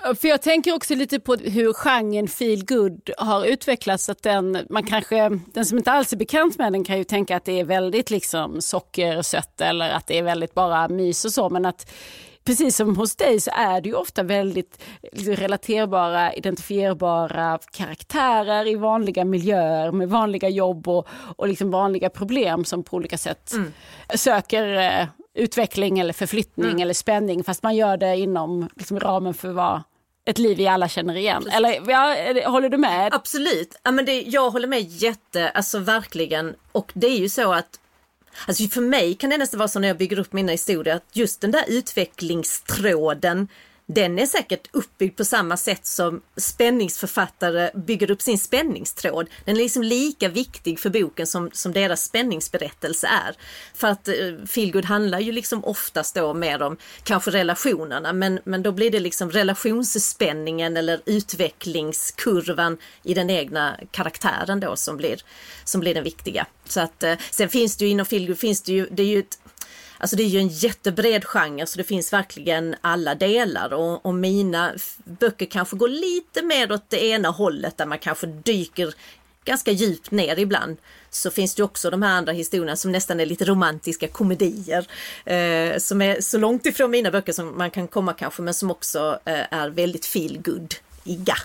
För 0.21 0.29
jag 0.29 0.42
tänker 0.42 0.75
också 0.75 0.94
lite 0.94 1.21
på 1.21 1.35
hur 1.35 1.73
genren 1.73 2.29
feel 2.29 2.64
good 2.64 3.11
har 3.18 3.44
utvecklats. 3.44 4.09
Att 4.09 4.23
den, 4.23 4.59
man 4.71 4.87
kanske, 4.87 5.29
den 5.29 5.64
som 5.64 5.79
inte 5.79 5.92
alls 5.92 6.12
är 6.12 6.16
bekant 6.16 6.59
med 6.59 6.73
den 6.73 6.85
kan 6.85 6.99
ju 6.99 7.05
tänka 7.05 7.37
att 7.37 7.44
det 7.44 7.61
är 7.61 7.64
väldigt 7.64 8.11
liksom 8.11 8.61
sockersött 8.61 9.61
eller 9.61 9.90
att 9.90 10.07
det 10.07 10.18
är 10.18 10.23
väldigt 10.23 10.55
bara 10.55 10.88
mys 10.88 11.25
och 11.25 11.33
så. 11.33 11.51
Men 11.51 11.64
att 11.64 11.90
precis 12.44 12.77
som 12.77 12.97
hos 12.97 13.16
dig 13.16 13.40
så 13.40 13.51
är 13.55 13.81
det 13.81 13.88
ju 13.88 13.94
ofta 13.94 14.23
väldigt 14.23 14.83
liksom, 15.12 15.37
relaterbara, 15.37 16.35
identifierbara 16.35 17.59
karaktärer 17.73 18.68
i 18.68 18.75
vanliga 18.75 19.25
miljöer 19.25 19.92
med 19.92 20.09
vanliga 20.09 20.49
jobb 20.49 20.88
och, 20.88 21.09
och 21.37 21.49
liksom 21.49 21.71
vanliga 21.71 22.11
problem 22.11 22.64
som 22.64 22.83
på 22.83 22.97
olika 22.97 23.18
sätt 23.18 23.53
mm. 23.53 23.73
söker 24.14 24.75
eh, 24.75 25.07
utveckling 25.38 25.98
eller 25.98 26.12
förflyttning 26.12 26.70
mm. 26.70 26.83
eller 26.83 26.94
spänning 26.94 27.44
fast 27.44 27.62
man 27.62 27.77
gör 27.77 27.96
det 27.96 28.16
inom 28.16 28.68
liksom, 28.77 29.01
ramen 29.01 29.35
för 29.35 29.53
vad 29.53 29.83
ett 30.24 30.38
liv 30.38 30.57
vi 30.57 30.66
alla 30.66 30.88
känner 30.88 31.16
igen. 31.16 31.42
Precis. 31.42 31.57
Eller 31.57 31.90
ja, 31.90 32.51
håller 32.51 32.68
du 32.68 32.79
med? 32.79 33.14
Absolut. 33.14 33.77
Ja, 33.83 33.90
men 33.90 34.05
det, 34.05 34.22
jag 34.22 34.51
håller 34.51 34.68
med 34.68 34.83
jätte, 34.83 35.48
alltså 35.51 35.79
verkligen. 35.79 36.55
Och 36.72 36.90
det 36.94 37.07
är 37.07 37.18
ju 37.18 37.29
så 37.29 37.53
att 37.53 37.81
Alltså 38.46 38.68
för 38.68 38.81
mig 38.81 39.14
kan 39.14 39.31
det 39.31 39.38
nästan 39.38 39.59
vara 39.59 39.68
så 39.68 39.79
när 39.79 39.88
jag 39.88 39.96
bygger 39.96 40.18
upp 40.18 40.33
mina 40.33 40.53
historier 40.53 40.96
att 40.96 41.05
just 41.12 41.40
den 41.40 41.51
där 41.51 41.64
utvecklingstråden 41.68 43.48
den 43.90 44.18
är 44.18 44.27
säkert 44.27 44.68
uppbyggd 44.72 45.16
på 45.16 45.24
samma 45.24 45.57
sätt 45.57 45.87
som 45.87 46.22
spänningsförfattare 46.37 47.70
bygger 47.74 48.11
upp 48.11 48.22
sin 48.22 48.38
spänningstråd. 48.38 49.29
Den 49.44 49.57
är 49.57 49.61
liksom 49.61 49.83
lika 49.83 50.29
viktig 50.29 50.81
för 50.81 50.90
boken 50.90 51.27
som, 51.27 51.51
som 51.53 51.72
deras 51.72 52.05
spänningsberättelse 52.05 53.07
är. 53.07 53.37
För 53.74 53.88
att 53.88 54.09
eh, 54.09 54.14
feelgood 54.46 54.85
handlar 54.85 55.20
ju 55.20 55.33
liksom 55.33 55.64
oftast 55.64 56.14
då 56.14 56.35
mer 56.35 56.62
om 56.62 56.77
kanske 57.03 57.31
relationerna 57.31 58.12
men, 58.12 58.40
men 58.44 58.62
då 58.62 58.72
blir 58.72 58.90
det 58.90 59.01
liksom 59.01 59.31
relationsspänningen 59.31 60.77
eller 60.77 61.01
utvecklingskurvan 61.07 62.79
i 63.03 63.14
den 63.14 63.31
egna 63.31 63.77
karaktären 63.90 64.61
då 64.61 64.77
som 64.77 64.96
blir, 64.96 65.20
som 65.64 65.81
blir 65.81 65.94
den 65.94 66.05
viktiga. 66.05 66.46
Så 66.64 66.81
att 66.81 67.03
eh, 67.03 67.14
sen 67.31 67.48
finns 67.48 67.77
det 67.77 67.85
ju 67.85 67.90
inom 67.90 68.07
feelgood 68.07 68.38
finns 68.38 68.62
det 68.62 68.72
ju, 68.72 68.88
det 68.90 69.03
är 69.03 69.07
ju 69.07 69.18
ett 69.18 69.38
Alltså 69.99 70.17
det 70.17 70.23
är 70.23 70.29
ju 70.29 70.39
en 70.39 70.49
jättebred 70.49 71.25
genre 71.25 71.67
så 71.67 71.79
det 71.79 71.85
finns 71.85 72.13
verkligen 72.13 72.77
alla 72.81 73.15
delar 73.15 73.73
och, 73.73 74.07
och 74.07 74.15
mina 74.15 74.73
böcker 75.05 75.47
kanske 75.47 75.77
går 75.77 75.89
lite 75.89 76.43
mer 76.43 76.73
åt 76.73 76.91
det 76.91 77.05
ena 77.05 77.29
hållet 77.29 77.77
där 77.77 77.87
man 77.87 77.99
kanske 77.99 78.27
dyker 78.27 78.95
ganska 79.45 79.71
djupt 79.71 80.11
ner 80.11 80.39
ibland 80.39 80.77
så 81.11 81.31
finns 81.31 81.55
det 81.55 81.63
också 81.63 81.91
de 81.91 82.03
här 82.03 82.17
andra 82.17 82.33
historierna 82.33 82.77
som 82.77 82.93
nästan 82.93 83.21
är 83.21 83.27
lite 83.27 83.45
romantiska 83.45 84.09
komedier. 84.09 84.87
Eh, 85.25 85.79
som 85.79 86.03
är 86.03 86.21
så 86.21 86.39
långt 86.39 86.67
ifrån 86.67 86.91
mina 86.91 87.11
böcker 87.11 87.33
som 87.33 87.59
man 87.59 87.71
kan 87.71 87.89
komma 87.89 88.13
kanske 88.13 88.43
men 88.43 88.55
som 88.55 88.71
också 88.71 89.19
eh, 89.25 89.55
är 89.55 89.71
väldigt 89.71 90.07
feel 90.07 90.39
good 90.43 90.75
iga 91.05 91.37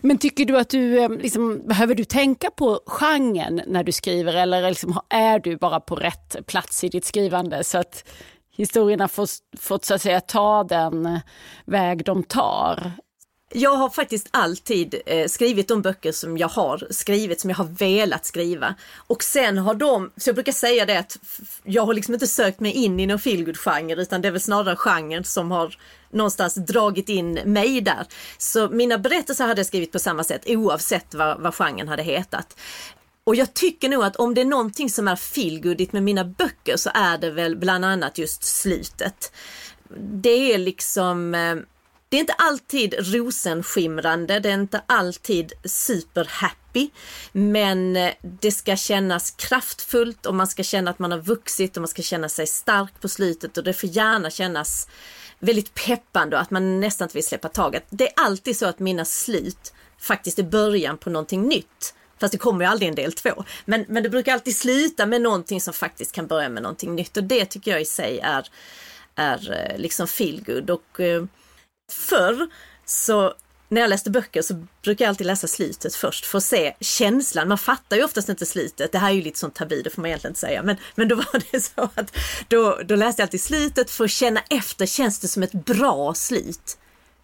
men 0.00 0.18
tycker 0.18 0.44
du 0.44 0.58
att 0.58 0.68
du, 0.68 0.98
eh, 0.98 1.10
liksom, 1.10 1.62
behöver 1.66 1.94
du 1.94 2.04
tänka 2.04 2.50
på 2.50 2.80
genren 2.86 3.60
när 3.66 3.84
du 3.84 3.92
skriver 3.92 4.34
eller 4.34 4.68
liksom, 4.68 5.00
är 5.08 5.38
du 5.38 5.56
bara 5.56 5.80
på 5.80 5.94
rätt 5.94 6.46
plats 6.46 6.84
i 6.84 6.88
ditt 6.88 7.04
skrivande 7.04 7.64
så 7.64 7.78
att 7.78 8.08
historierna 8.56 9.08
får, 9.08 9.28
fått 9.58 9.84
så 9.84 9.94
att 9.94 10.02
säga 10.02 10.20
ta 10.20 10.64
den 10.64 11.20
väg 11.64 12.04
de 12.04 12.22
tar? 12.22 12.92
Jag 13.54 13.74
har 13.74 13.90
faktiskt 13.90 14.28
alltid 14.30 14.94
eh, 15.06 15.28
skrivit 15.28 15.68
de 15.68 15.82
böcker 15.82 16.12
som 16.12 16.38
jag 16.38 16.48
har 16.48 16.86
skrivit, 16.90 17.40
som 17.40 17.50
jag 17.50 17.56
har 17.56 17.64
velat 17.64 18.26
skriva. 18.26 18.74
Och 18.94 19.22
sen 19.22 19.58
har 19.58 19.74
de, 19.74 20.10
så 20.16 20.28
jag 20.28 20.34
brukar 20.34 20.52
säga 20.52 20.86
det 20.86 20.98
att 20.98 21.18
jag 21.64 21.86
har 21.86 21.94
liksom 21.94 22.14
inte 22.14 22.26
sökt 22.26 22.60
mig 22.60 22.72
in 22.72 23.00
i 23.00 23.06
någon 23.06 23.18
feelgood-genre 23.18 24.02
utan 24.02 24.22
det 24.22 24.28
är 24.28 24.32
väl 24.32 24.40
snarare 24.40 24.76
genren 24.76 25.24
som 25.24 25.50
har 25.50 25.76
någonstans 26.10 26.54
dragit 26.54 27.08
in 27.08 27.32
mig 27.32 27.80
där. 27.80 28.06
Så 28.38 28.68
mina 28.68 28.98
berättelser 28.98 29.46
hade 29.46 29.60
jag 29.60 29.66
skrivit 29.66 29.92
på 29.92 29.98
samma 29.98 30.24
sätt 30.24 30.42
oavsett 30.46 31.14
vad, 31.14 31.40
vad 31.40 31.54
genren 31.54 31.88
hade 31.88 32.02
hetat. 32.02 32.56
Och 33.24 33.34
jag 33.36 33.54
tycker 33.54 33.88
nog 33.88 34.04
att 34.04 34.16
om 34.16 34.34
det 34.34 34.40
är 34.40 34.44
någonting 34.44 34.90
som 34.90 35.08
är 35.08 35.16
feelgoodigt 35.16 35.92
med 35.92 36.02
mina 36.02 36.24
böcker 36.24 36.76
så 36.76 36.90
är 36.94 37.18
det 37.18 37.30
väl 37.30 37.56
bland 37.56 37.84
annat 37.84 38.18
just 38.18 38.44
slutet. 38.44 39.32
Det 39.98 40.54
är 40.54 40.58
liksom 40.58 41.34
eh, 41.34 41.56
det 42.12 42.16
är 42.16 42.20
inte 42.20 42.32
alltid 42.32 42.94
rosenskimrande, 42.98 44.40
det 44.40 44.50
är 44.50 44.54
inte 44.54 44.82
alltid 44.86 45.52
superhappy, 45.64 46.90
men 47.32 47.96
eh, 47.96 48.12
det 48.22 48.52
ska 48.52 48.76
kännas 48.76 49.30
kraftfullt 49.30 50.26
och 50.26 50.34
man 50.34 50.46
ska 50.46 50.62
känna 50.62 50.90
att 50.90 50.98
man 50.98 51.10
har 51.10 51.18
vuxit 51.18 51.76
och 51.76 51.80
man 51.80 51.88
ska 51.88 52.02
känna 52.02 52.28
sig 52.28 52.46
stark 52.46 53.00
på 53.00 53.08
slutet 53.08 53.58
och 53.58 53.64
det 53.64 53.72
får 53.72 53.88
gärna 53.88 54.30
kännas 54.30 54.88
väldigt 55.38 55.74
peppande 55.74 56.36
och 56.36 56.42
att 56.42 56.50
man 56.50 56.80
nästan 56.80 57.06
inte 57.06 57.14
vill 57.14 57.26
släppa 57.26 57.48
taget. 57.48 57.84
Det 57.90 58.08
är 58.08 58.12
alltid 58.16 58.56
så 58.56 58.66
att 58.66 58.78
mina 58.78 59.04
slut 59.04 59.72
faktiskt 59.98 60.38
är 60.38 60.42
början 60.42 60.98
på 60.98 61.10
någonting 61.10 61.42
nytt. 61.42 61.94
Fast 62.20 62.32
det 62.32 62.38
kommer 62.38 62.64
ju 62.64 62.70
aldrig 62.70 62.88
en 62.88 62.94
del 62.94 63.12
två. 63.12 63.44
Men, 63.64 63.84
men 63.88 64.02
det 64.02 64.08
brukar 64.08 64.32
alltid 64.32 64.56
sluta 64.56 65.06
med 65.06 65.22
någonting 65.22 65.60
som 65.60 65.74
faktiskt 65.74 66.12
kan 66.12 66.26
börja 66.26 66.48
med 66.48 66.62
någonting 66.62 66.94
nytt 66.94 67.16
och 67.16 67.24
det 67.24 67.44
tycker 67.44 67.70
jag 67.70 67.82
i 67.82 67.84
sig 67.84 68.18
är, 68.18 68.48
är 69.14 69.52
eh, 69.52 69.78
liksom 69.78 70.06
feelgood. 70.06 70.70
Och 70.70 71.00
eh, 71.00 71.24
förr 71.92 72.48
så 72.84 73.34
när 73.72 73.80
jag 73.80 73.90
läste 73.90 74.10
böcker 74.10 74.42
så 74.42 74.66
brukar 74.82 75.04
jag 75.04 75.08
alltid 75.08 75.26
läsa 75.26 75.46
slutet 75.46 75.94
först 75.94 76.26
för 76.26 76.38
att 76.38 76.44
se 76.44 76.74
känslan. 76.80 77.48
Man 77.48 77.58
fattar 77.58 77.96
ju 77.96 78.04
oftast 78.04 78.28
inte 78.28 78.46
slutet. 78.46 78.92
Det 78.92 78.98
här 78.98 79.10
är 79.10 79.14
ju 79.14 79.22
lite 79.22 79.38
sånt 79.38 79.54
tabu, 79.54 79.82
det 79.82 79.90
får 79.90 80.02
man 80.02 80.06
egentligen 80.06 80.30
inte 80.30 80.40
säga. 80.40 80.62
Men, 80.62 80.76
men 80.94 81.08
då 81.08 81.16
var 81.16 81.42
det 81.50 81.60
så 81.76 81.90
att 81.94 82.16
då, 82.48 82.78
då 82.84 82.96
läste 82.96 83.22
jag 83.22 83.26
alltid 83.26 83.42
slutet 83.42 83.90
för 83.90 84.04
att 84.04 84.10
känna 84.10 84.40
efter, 84.50 84.86
känns 84.86 85.18
det 85.18 85.28
som 85.28 85.42
ett 85.42 85.52
bra 85.52 86.14
slut? 86.14 86.78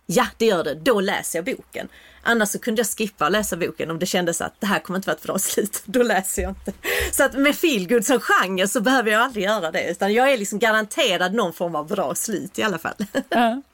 Ja, 0.06 0.26
det 0.36 0.46
gör 0.46 0.64
det. 0.64 0.74
Då 0.74 1.00
läser 1.00 1.38
jag 1.38 1.44
boken. 1.56 1.88
Annars 2.22 2.48
så 2.48 2.58
kunde 2.58 2.80
jag 2.80 2.86
skippa 2.86 3.26
att 3.26 3.32
läsa 3.32 3.56
boken 3.56 3.90
om 3.90 3.98
det 3.98 4.06
kändes 4.06 4.40
att 4.40 4.60
det 4.60 4.66
här 4.66 4.78
kommer 4.78 4.98
inte 4.98 5.06
vara 5.06 5.16
ett 5.16 5.22
bra 5.22 5.38
slut. 5.38 5.82
Då 5.84 6.02
läser 6.02 6.42
jag 6.42 6.50
inte. 6.50 6.72
Så 7.12 7.24
att 7.24 7.34
med 7.34 7.56
feelgood 7.56 8.06
som 8.06 8.20
genre 8.20 8.68
så 8.68 8.80
behöver 8.80 9.10
jag 9.10 9.20
aldrig 9.20 9.44
göra 9.44 9.70
det. 9.70 9.90
Utan 9.90 10.14
jag 10.14 10.32
är 10.32 10.38
liksom 10.38 10.58
garanterad 10.58 11.34
någon 11.34 11.52
form 11.52 11.74
av 11.74 11.88
bra 11.88 12.14
slut 12.14 12.58
i 12.58 12.62
alla 12.62 12.78
fall. 12.78 12.94
Ja. 13.28 13.62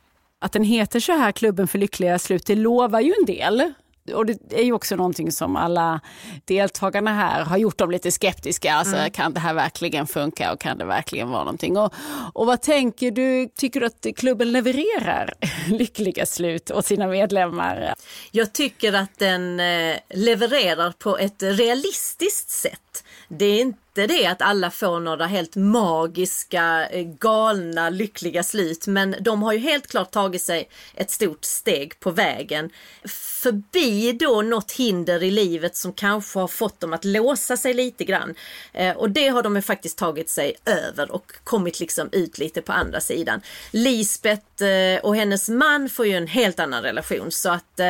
Att 0.44 0.52
den 0.52 0.64
heter 0.64 1.00
så 1.00 1.12
här, 1.12 1.33
Klubben 1.33 1.68
för 1.68 1.78
lyckliga 1.78 2.18
slut, 2.18 2.46
det 2.46 2.54
lovar 2.54 3.00
ju 3.00 3.14
en 3.20 3.26
del. 3.26 3.72
Och 4.14 4.26
det 4.26 4.38
är 4.50 4.62
ju 4.64 4.72
också 4.72 4.96
någonting 4.96 5.33
som 5.33 5.57
alla 5.57 6.00
deltagarna 6.44 7.14
här 7.14 7.44
har 7.44 7.57
gjort 7.57 7.78
dem 7.78 7.90
lite 7.90 8.11
skeptiska. 8.11 8.74
Alltså, 8.74 8.96
mm. 8.96 9.11
Kan 9.11 9.33
det 9.35 9.40
här 9.40 9.54
verkligen 9.54 10.07
funka 10.07 10.52
och 10.52 10.61
kan 10.61 10.78
det 10.78 10.85
verkligen 10.85 11.30
vara 11.30 11.44
någonting? 11.44 11.76
Och, 11.76 11.94
och 12.33 12.46
vad 12.46 12.62
tänker 12.62 13.11
du, 13.11 13.48
tycker 13.57 13.80
du 13.80 13.87
att 13.87 14.07
klubben 14.16 14.52
levererar 14.52 15.35
lyckliga 15.68 16.26
slut 16.26 16.70
åt 16.70 16.87
sina 16.87 17.07
medlemmar? 17.07 17.94
Jag 18.30 18.52
tycker 18.52 18.92
att 18.92 19.18
den 19.18 19.61
eh, 19.61 19.96
levererar 20.11 20.92
på 20.92 21.18
ett 21.18 21.42
realistiskt 21.42 22.50
sätt. 22.50 23.04
Det 23.28 23.44
är 23.44 23.61
inte 23.61 23.83
inte 23.98 24.14
det 24.14 24.26
att 24.26 24.42
alla 24.42 24.70
får 24.70 25.00
några 25.00 25.26
helt 25.26 25.57
magiska, 25.57 26.87
eh, 26.87 27.04
galna, 27.04 27.90
lyckliga 27.90 28.42
slut. 28.42 28.87
Men 28.87 29.16
de 29.20 29.42
har 29.42 29.52
ju 29.52 29.59
helt 29.59 29.87
klart 29.87 30.11
tagit 30.11 30.42
sig 30.42 30.68
ett 30.94 31.11
stort 31.11 31.44
steg 31.44 32.00
på 32.00 32.11
vägen. 32.11 32.70
Förbi 33.04 34.12
då 34.12 34.42
något 34.42 34.72
hinder 34.72 35.22
i 35.22 35.30
livet 35.30 35.76
som 35.76 35.92
kanske 35.92 36.38
har 36.38 36.48
fått 36.48 36.80
dem 36.80 36.92
att 36.92 37.04
låsa 37.04 37.57
sig 37.57 37.74
lite 37.74 38.04
grann. 38.04 38.35
Eh, 38.72 38.96
och 38.96 39.11
det 39.11 39.28
har 39.28 39.42
de 39.42 39.57
ju 39.57 39.62
faktiskt 39.62 39.98
tagit 39.98 40.30
sig 40.30 40.54
över 40.64 41.12
och 41.12 41.33
kommit 41.44 41.80
liksom 41.80 42.09
ut 42.12 42.38
lite 42.38 42.62
på 42.62 42.72
andra 42.72 43.00
sidan. 43.00 43.40
Lisbeth 43.70 44.64
eh, 44.64 45.00
och 45.00 45.16
hennes 45.16 45.48
man 45.48 45.88
får 45.88 46.07
ju 46.07 46.12
en 46.12 46.26
helt 46.26 46.61
annan 46.61 46.83
relation 46.83 47.33
så 47.33 47.50
att, 47.50 47.80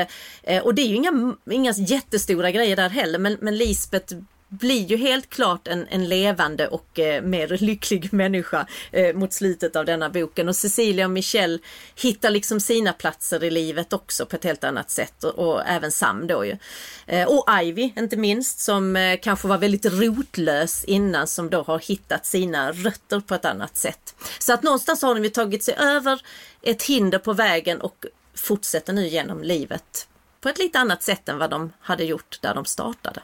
och 0.62 0.75
det 0.75 0.83
är 0.83 0.87
ju 0.87 0.95
inga, 0.95 1.37
inga 1.51 1.73
jättestora 1.73 2.51
grejer 2.51 2.77
där 2.77 2.88
heller 2.88 3.19
men, 3.19 3.37
men 3.40 3.57
Lisbeth 3.57 4.14
blir 4.59 4.87
ju 4.87 4.97
helt 4.97 5.31
klart 5.31 5.69
en, 5.69 5.87
en 5.88 6.09
levande 6.09 6.69
och 6.69 6.99
eh, 6.99 7.23
mer 7.23 7.49
lycklig 7.61 8.12
människa 8.12 8.67
eh, 8.90 9.14
mot 9.14 9.33
slutet 9.33 9.77
av 9.77 9.85
denna 9.85 10.11
boken. 10.11 10.49
Och 10.49 10.57
Cecilia 10.57 11.05
och 11.05 11.11
Michelle 11.11 11.59
hittar 11.95 12.31
liksom 12.31 12.61
sina 12.61 12.93
platser 12.93 13.45
i 13.45 13.51
livet 13.51 13.93
också 13.93 14.27
på 14.27 14.37
ett 14.37 14.45
helt 14.45 14.64
annat 14.64 14.90
sätt 14.90 15.25
och, 15.25 15.38
och 15.38 15.62
även 15.67 15.93
Sam 15.93 16.27
då 16.27 16.45
ju. 16.45 16.57
Eh, 17.07 17.29
och 17.29 17.47
Ivy 17.62 17.93
inte 17.97 18.17
minst 18.17 18.61
som 18.61 18.97
eh, 18.97 19.19
kanske 19.23 19.49
var 19.49 19.59
väldigt 19.59 19.87
rotlös 19.87 20.85
innan 20.85 21.27
som 21.27 21.51
då 21.51 21.62
har 21.62 21.79
hittat 21.79 22.27
sina 22.27 22.73
rötter 22.73 23.21
på 23.21 23.35
ett 23.35 23.45
annat 23.45 23.77
sätt. 23.77 24.14
Så 24.38 24.53
att 24.53 24.62
någonstans 24.62 25.03
har 25.03 25.14
de 25.14 25.25
ju 25.25 25.31
tagit 25.31 25.64
sig 25.64 25.75
över 25.79 26.23
ett 26.62 26.83
hinder 26.83 27.19
på 27.19 27.33
vägen 27.33 27.81
och 27.81 28.07
fortsätter 28.35 28.93
nu 28.93 29.07
genom 29.07 29.43
livet 29.43 30.09
på 30.40 30.49
ett 30.49 30.59
lite 30.59 30.79
annat 30.79 31.03
sätt 31.03 31.29
än 31.29 31.38
vad 31.38 31.51
de 31.51 31.73
hade 31.81 32.05
gjort 32.05 32.38
där 32.40 32.55
de 32.55 32.64
startade. 32.64 33.23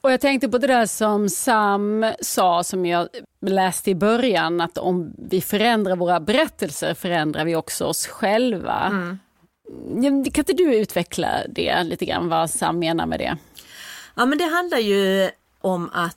Och 0.00 0.12
jag 0.12 0.20
tänkte 0.20 0.48
på 0.48 0.58
det 0.58 0.66
där 0.66 0.86
som 0.86 1.28
Sam 1.28 2.12
sa, 2.20 2.64
som 2.64 2.86
jag 2.86 3.08
läste 3.40 3.90
i 3.90 3.94
början, 3.94 4.60
att 4.60 4.78
om 4.78 5.12
vi 5.30 5.40
förändrar 5.40 5.96
våra 5.96 6.20
berättelser 6.20 6.94
förändrar 6.94 7.44
vi 7.44 7.56
också 7.56 7.84
oss 7.84 8.06
själva. 8.06 8.86
Mm. 8.86 9.18
Kan 10.30 10.42
inte 10.42 10.52
du 10.52 10.74
utveckla 10.74 11.28
det 11.48 11.82
lite 11.82 12.04
grann, 12.04 12.28
vad 12.28 12.50
Sam 12.50 12.78
menar 12.78 13.06
med 13.06 13.20
det? 13.20 13.36
Ja 14.14 14.26
men 14.26 14.38
det 14.38 14.44
handlar 14.44 14.78
ju 14.78 15.30
om 15.60 15.90
att 15.92 16.16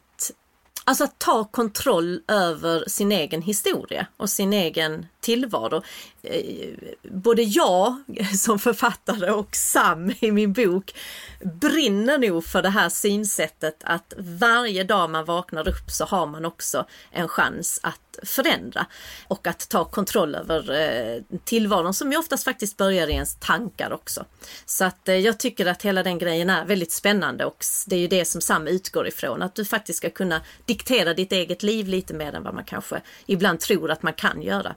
Alltså 0.84 1.04
att 1.04 1.20
ta 1.20 1.44
kontroll 1.44 2.22
över 2.28 2.84
sin 2.88 3.12
egen 3.12 3.42
historia 3.42 4.08
och 4.18 4.30
sin 4.30 4.54
egen 4.54 5.06
tillvaro. 5.22 5.82
Eh, 6.22 6.70
både 7.04 7.44
jag 7.44 7.96
som 8.38 8.60
författare 8.60 9.32
och 9.32 9.56
Sam 9.56 10.14
i 10.20 10.32
min 10.32 10.54
bok 10.54 10.96
brinner 11.44 12.18
nog 12.18 12.46
för 12.46 12.62
det 12.62 12.70
här 12.70 12.90
synsättet 12.90 13.78
att 13.84 14.14
varje 14.18 14.84
dag 14.84 15.10
man 15.10 15.26
vaknar 15.26 15.68
upp 15.68 15.92
så 15.92 16.06
har 16.06 16.28
man 16.28 16.46
också 16.46 16.86
en 17.12 17.28
chans 17.28 17.80
att 17.84 18.20
förändra 18.24 18.86
och 19.28 19.48
att 19.48 19.70
ta 19.70 19.86
kontroll 19.86 20.36
över 20.36 20.72
eh, 20.72 21.22
tillvaron 21.44 21.94
som 21.94 22.12
ju 22.12 22.18
oftast 22.18 22.44
faktiskt 22.44 22.78
börjar 22.78 23.08
i 23.08 23.12
ens 23.12 23.36
tankar 23.36 23.94
också. 23.94 24.26
Så 24.66 24.86
att 24.86 25.10
eh, 25.10 25.16
jag 25.16 25.38
tycker 25.38 25.66
att 25.66 25.82
hela 25.82 26.04
den 26.04 26.18
grejen 26.18 26.50
är 26.50 26.66
väldigt 26.66 26.92
spännande 26.92 27.46
och 27.46 27.66
det 27.88 27.96
är 27.96 28.00
ju 28.00 28.08
det 28.08 28.26
som 28.26 28.42
Sam 28.42 28.68
utgår 28.68 29.08
ifrån, 29.08 29.42
att 29.42 29.56
du 29.56 29.66
faktiskt 29.66 29.98
ska 29.98 30.10
kunna 30.10 30.42
diktera 30.66 31.14
ditt 31.14 31.32
eget 31.32 31.64
liv 31.64 31.88
lite 31.88 32.14
mer 32.14 32.36
än 32.36 32.44
vad 32.44 32.54
man 32.54 32.64
kanske 32.64 33.02
ibland 33.26 33.60
tror 33.60 33.92
att 33.92 34.04
man 34.04 34.14
kan 34.14 34.42
göra. 34.42 34.76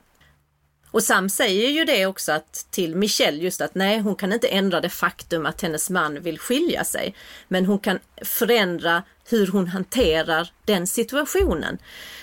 Och 0.94 1.02
Sam 1.02 1.28
säger 1.28 1.70
ju 1.70 1.84
det 1.84 2.06
också 2.06 2.32
att 2.32 2.66
till 2.70 2.96
Michelle 2.96 3.42
just 3.42 3.60
att 3.60 3.74
nej, 3.74 3.98
hon 3.98 4.16
kan 4.16 4.32
inte 4.32 4.48
ändra 4.48 4.80
det 4.80 4.88
faktum 4.88 5.46
att 5.46 5.60
hennes 5.60 5.90
man 5.90 6.22
vill 6.22 6.38
skilja 6.38 6.84
sig. 6.84 7.14
Men 7.48 7.66
hon 7.66 7.78
kan 7.78 7.98
förändra 8.22 9.02
hur 9.28 9.46
hon 9.46 9.68
hanterar 9.68 10.52
den 10.64 10.86
situationen. 10.86 11.78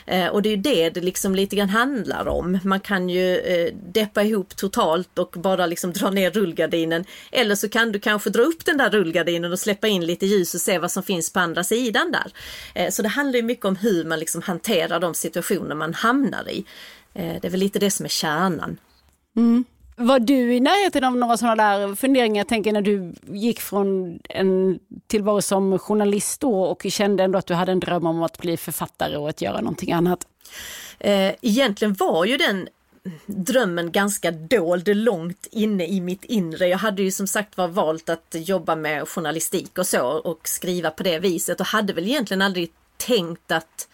Eh, 0.06 0.28
och 0.28 0.42
det 0.42 0.50
är 0.50 0.56
ju 0.56 0.62
det 0.62 0.90
det 0.90 1.02
liksom 1.02 1.36
lite 1.36 1.56
grann 1.56 1.70
handlar 1.70 2.28
om. 2.28 2.60
Man 2.64 2.80
kan 2.80 3.10
ju 3.10 3.38
eh, 3.38 3.74
deppa 3.74 4.24
ihop 4.24 4.56
totalt 4.56 5.20
och 5.20 5.32
bara 5.38 5.66
liksom 5.66 5.94
dra 5.94 6.10
ner 6.10 6.32
rullgardinen. 6.32 7.06
Eller 7.32 7.56
så 7.56 7.70
kan 7.70 7.92
du 7.92 8.00
kanske 8.00 8.30
dra 8.30 8.42
upp 8.42 8.66
den 8.66 8.78
där 8.78 8.90
rullgardinen 8.90 9.52
och 9.52 9.60
släppa 9.60 9.88
in 9.88 10.06
lite 10.06 10.26
ljus 10.26 10.54
och 10.54 10.62
se 10.62 10.80
vad 10.80 10.92
som 10.92 11.04
finns 11.04 11.34
på 11.34 11.40
andra 11.40 11.64
sidan 11.64 12.12
där. 12.12 12.32
Eh, 12.76 12.90
så 12.90 13.02
det 13.02 13.10
handlar 13.10 13.38
ju 13.38 13.44
mycket 13.44 13.66
om 13.66 13.76
hur 13.76 14.06
man 14.06 14.20
liksom 14.20 14.42
hanterar 14.42 15.00
de 15.00 15.14
situationer 15.14 15.76
man 15.76 15.94
hamnar 15.94 16.50
i. 16.50 16.66
Eh, 17.14 17.42
det 17.42 17.48
är 17.48 17.50
väl 17.50 17.60
lite 17.60 17.80
det 17.80 17.92
som 17.92 18.06
är 18.06 18.10
kärnan. 18.10 18.78
Mm. 19.36 19.66
Var 19.96 20.20
du 20.20 20.54
i 20.54 20.60
närheten 20.60 21.04
av 21.04 21.18
några 21.18 21.38
sådana 21.38 21.78
där 21.78 21.96
funderingar, 21.96 22.40
jag 22.40 22.48
tänker 22.48 22.72
när 22.72 22.82
du 22.82 23.14
gick 23.32 23.60
från 23.60 24.20
en 24.30 24.80
tillvaro 25.08 25.42
som 25.42 25.80
journalist 25.80 26.42
då 26.42 26.64
och 26.64 26.86
kände 26.90 27.24
ändå 27.24 27.40
att 27.40 27.46
du 27.46 27.54
hade 27.54 27.72
en 27.72 27.80
dröm 27.80 28.06
om 28.06 28.24
att 28.24 28.38
bli 28.38 28.58
författare 28.58 29.18
och 29.18 29.30
att 29.30 29.42
göra 29.42 29.62
någonting 29.62 29.92
annat? 29.92 30.28
Eh, 31.00 31.34
egentligen 31.42 31.94
var 31.94 32.26
ju 32.26 32.38
den 32.38 32.68
drömmen 33.26 33.92
ganska 33.92 34.32
dold 34.32 34.96
långt 34.96 35.48
inne 35.52 35.88
i 35.88 36.02
mitt 36.02 36.24
inre. 36.26 36.68
Jag 36.68 36.78
hade 36.78 37.04
ju 37.04 37.12
som 37.12 37.28
sagt 37.28 37.58
var 37.58 37.68
valt 37.68 38.10
att 38.10 38.36
jobba 38.40 38.76
med 38.76 39.08
journalistik 39.08 39.78
och 39.78 39.88
så 39.88 40.08
och 40.08 40.48
skriva 40.48 40.92
på 40.92 41.04
det 41.04 41.20
viset 41.20 41.60
och 41.60 41.66
hade 41.66 41.94
väl 41.94 42.08
egentligen 42.08 42.42
aldrig 42.42 42.72
tänkt 42.98 43.52
att, 43.52 43.88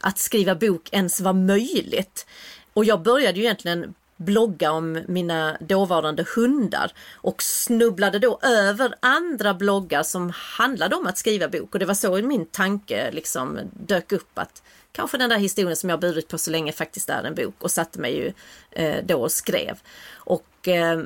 att 0.00 0.18
skriva 0.18 0.54
bok 0.54 0.88
ens 0.92 1.20
var 1.20 1.32
möjligt. 1.32 2.26
Och 2.74 2.84
jag 2.84 3.02
började 3.02 3.38
ju 3.38 3.44
egentligen 3.44 3.94
blogga 4.16 4.72
om 4.72 5.02
mina 5.08 5.56
dåvarande 5.60 6.24
hundar 6.36 6.92
och 7.14 7.42
snubblade 7.42 8.18
då 8.18 8.38
över 8.42 8.94
andra 9.00 9.54
bloggar 9.54 10.02
som 10.02 10.32
handlade 10.34 10.96
om 10.96 11.06
att 11.06 11.18
skriva 11.18 11.48
bok 11.48 11.74
och 11.74 11.78
det 11.78 11.86
var 11.86 11.94
så 11.94 12.16
min 12.16 12.46
tanke 12.46 13.10
liksom 13.10 13.58
dök 13.72 14.12
upp 14.12 14.38
att 14.38 14.62
kanske 14.92 15.18
den 15.18 15.30
där 15.30 15.38
historien 15.38 15.76
som 15.76 15.90
jag 15.90 16.00
burit 16.00 16.28
på 16.28 16.38
så 16.38 16.50
länge 16.50 16.72
faktiskt 16.72 17.10
är 17.10 17.24
en 17.24 17.34
bok 17.34 17.54
och 17.58 17.70
satte 17.70 18.00
mig 18.00 18.16
ju 18.16 18.32
eh, 18.70 19.04
då 19.04 19.22
och 19.22 19.32
skrev. 19.32 19.78
Och 20.14 20.68
eh, 20.68 21.02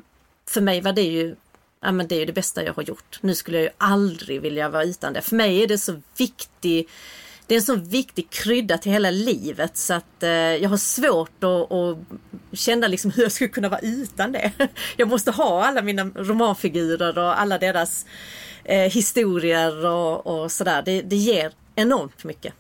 för 0.46 0.60
mig 0.60 0.80
var 0.80 0.92
det 0.92 1.02
ju 1.02 1.36
Ja 1.80 1.92
men 1.92 2.08
det 2.08 2.14
är 2.14 2.18
ju 2.18 2.24
det 2.24 2.32
bästa 2.32 2.64
jag 2.64 2.72
har 2.72 2.82
gjort. 2.82 3.18
Nu 3.20 3.34
skulle 3.34 3.56
jag 3.56 3.64
ju 3.64 3.70
aldrig 3.78 4.40
vilja 4.40 4.68
vara 4.68 4.84
utan 4.84 5.12
det. 5.12 5.22
För 5.22 5.36
mig 5.36 5.62
är 5.62 5.66
det 5.66 5.78
så 5.78 6.00
viktigt 6.16 6.86
det 7.48 7.54
är 7.54 7.56
en 7.56 7.62
så 7.62 7.74
viktig 7.74 8.30
krydda 8.30 8.78
till 8.78 8.92
hela 8.92 9.10
livet 9.10 9.76
så 9.76 9.94
att 9.94 10.22
eh, 10.22 10.30
jag 10.30 10.68
har 10.68 10.76
svårt 10.76 11.44
att, 11.44 11.72
att 11.72 11.98
känna 12.52 12.88
liksom 12.88 13.10
hur 13.10 13.22
jag 13.22 13.32
skulle 13.32 13.48
kunna 13.48 13.68
vara 13.68 13.80
utan 13.80 14.32
det. 14.32 14.52
Jag 14.96 15.08
måste 15.08 15.30
ha 15.30 15.64
alla 15.64 15.82
mina 15.82 16.04
romanfigurer 16.04 17.18
och 17.18 17.40
alla 17.40 17.58
deras 17.58 18.06
eh, 18.64 18.90
historier 18.90 19.86
och, 19.86 20.26
och 20.26 20.52
sådär. 20.52 20.82
Det, 20.82 21.02
det 21.02 21.16
ger 21.16 21.52
enormt 21.74 22.24
mycket. 22.24 22.54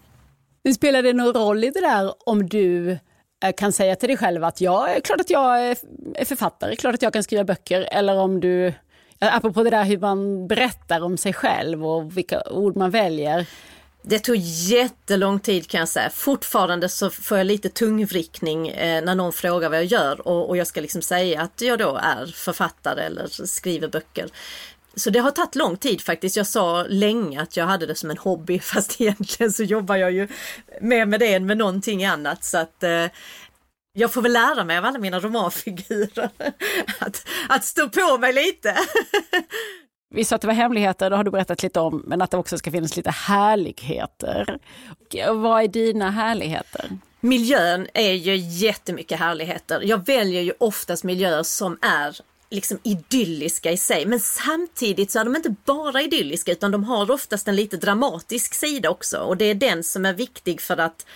Men 0.64 0.74
spelar 0.74 1.02
det 1.02 1.12
någon 1.12 1.34
roll 1.34 1.64
i 1.64 1.70
det 1.70 1.80
där 1.80 2.14
om 2.26 2.48
du 2.48 2.90
eh, 2.90 3.52
kan 3.56 3.72
säga 3.72 3.96
till 3.96 4.08
dig 4.08 4.16
själv 4.16 4.44
att 4.44 4.60
jag 4.60 4.96
är 4.96 5.00
klart 5.00 5.20
att 5.20 5.30
jag 5.30 5.68
är 6.14 6.24
författare, 6.24 6.76
klart 6.76 6.94
att 6.94 7.02
jag 7.02 7.12
kan 7.12 7.22
skriva 7.22 7.44
böcker, 7.44 7.88
eller 7.92 8.16
om 8.16 8.40
du, 8.40 8.66
eh, 8.66 9.36
apropå 9.36 9.62
det 9.62 9.70
där 9.70 9.84
hur 9.84 9.98
man 9.98 10.48
berättar 10.48 11.00
om 11.00 11.16
sig 11.16 11.32
själv 11.32 11.86
och 11.86 12.16
vilka 12.16 12.42
ord 12.50 12.76
man 12.76 12.90
väljer. 12.90 13.46
Det 14.08 14.18
tog 14.18 14.36
jättelång 14.36 15.40
tid 15.40 15.68
kan 15.70 15.78
jag 15.78 15.88
säga. 15.88 16.10
Fortfarande 16.10 16.88
så 16.88 17.10
får 17.10 17.38
jag 17.38 17.46
lite 17.46 17.68
tungvrickning 17.68 18.68
eh, 18.68 19.04
när 19.04 19.14
någon 19.14 19.32
frågar 19.32 19.68
vad 19.68 19.78
jag 19.78 19.84
gör 19.84 20.28
och, 20.28 20.48
och 20.48 20.56
jag 20.56 20.66
ska 20.66 20.80
liksom 20.80 21.02
säga 21.02 21.42
att 21.42 21.60
jag 21.60 21.78
då 21.78 21.96
är 22.02 22.26
författare 22.26 23.02
eller 23.02 23.46
skriver 23.46 23.88
böcker. 23.88 24.28
Så 24.94 25.10
det 25.10 25.18
har 25.18 25.30
tagit 25.30 25.54
lång 25.54 25.76
tid 25.76 26.00
faktiskt. 26.00 26.36
Jag 26.36 26.46
sa 26.46 26.84
länge 26.88 27.42
att 27.42 27.56
jag 27.56 27.66
hade 27.66 27.86
det 27.86 27.94
som 27.94 28.10
en 28.10 28.18
hobby 28.18 28.58
fast 28.60 29.00
egentligen 29.00 29.52
så 29.52 29.62
jobbar 29.62 29.96
jag 29.96 30.12
ju 30.12 30.28
mer 30.80 31.06
med 31.06 31.20
det 31.20 31.34
än 31.34 31.46
med 31.46 31.56
någonting 31.56 32.04
annat. 32.04 32.44
Så 32.44 32.58
att 32.58 32.82
eh, 32.82 33.06
jag 33.92 34.12
får 34.12 34.22
väl 34.22 34.32
lära 34.32 34.64
mig 34.64 34.78
av 34.78 34.84
alla 34.84 34.98
mina 34.98 35.20
romanfigurer 35.20 36.30
att, 36.98 37.26
att 37.48 37.64
stå 37.64 37.88
på 37.88 38.18
mig 38.18 38.32
lite. 38.32 38.76
Vi 40.10 40.24
sa 40.24 40.36
att 40.36 40.40
det 40.40 40.46
var 40.46 40.54
hemligheter, 40.54 41.10
det 41.10 41.16
har 41.16 41.24
du 41.24 41.30
berättat 41.30 41.62
lite 41.62 41.80
om, 41.80 42.02
men 42.06 42.22
att 42.22 42.30
det 42.30 42.36
också 42.36 42.58
ska 42.58 42.70
finnas 42.70 42.96
lite 42.96 43.10
härligheter. 43.10 44.58
Och 44.90 45.16
eh, 45.16 45.34
vad 45.34 45.62
är 45.62 45.68
dina 45.68 46.10
härligheter? 46.10 46.98
Miljön 47.20 47.86
är 47.94 48.12
ju 48.12 48.36
jättemycket 48.36 49.18
härligheter. 49.18 49.80
Jag 49.84 50.06
väljer 50.06 50.42
ju 50.42 50.52
oftast 50.58 51.04
miljöer 51.04 51.42
som 51.42 51.78
är 51.82 52.16
liksom 52.50 52.78
idylliska 52.82 53.70
i 53.70 53.76
sig. 53.76 54.06
Men 54.06 54.20
samtidigt 54.20 55.10
så 55.10 55.18
är 55.18 55.24
de 55.24 55.36
inte 55.36 55.54
bara 55.64 56.02
idylliska 56.02 56.52
utan 56.52 56.70
de 56.70 56.84
har 56.84 57.10
oftast 57.10 57.48
en 57.48 57.56
lite 57.56 57.76
dramatisk 57.76 58.54
sida 58.54 58.90
också 58.90 59.18
och 59.18 59.36
det 59.36 59.44
är 59.44 59.54
den 59.54 59.84
som 59.84 60.06
är 60.06 60.12
viktig 60.12 60.60
för 60.60 60.76
att 60.76 61.06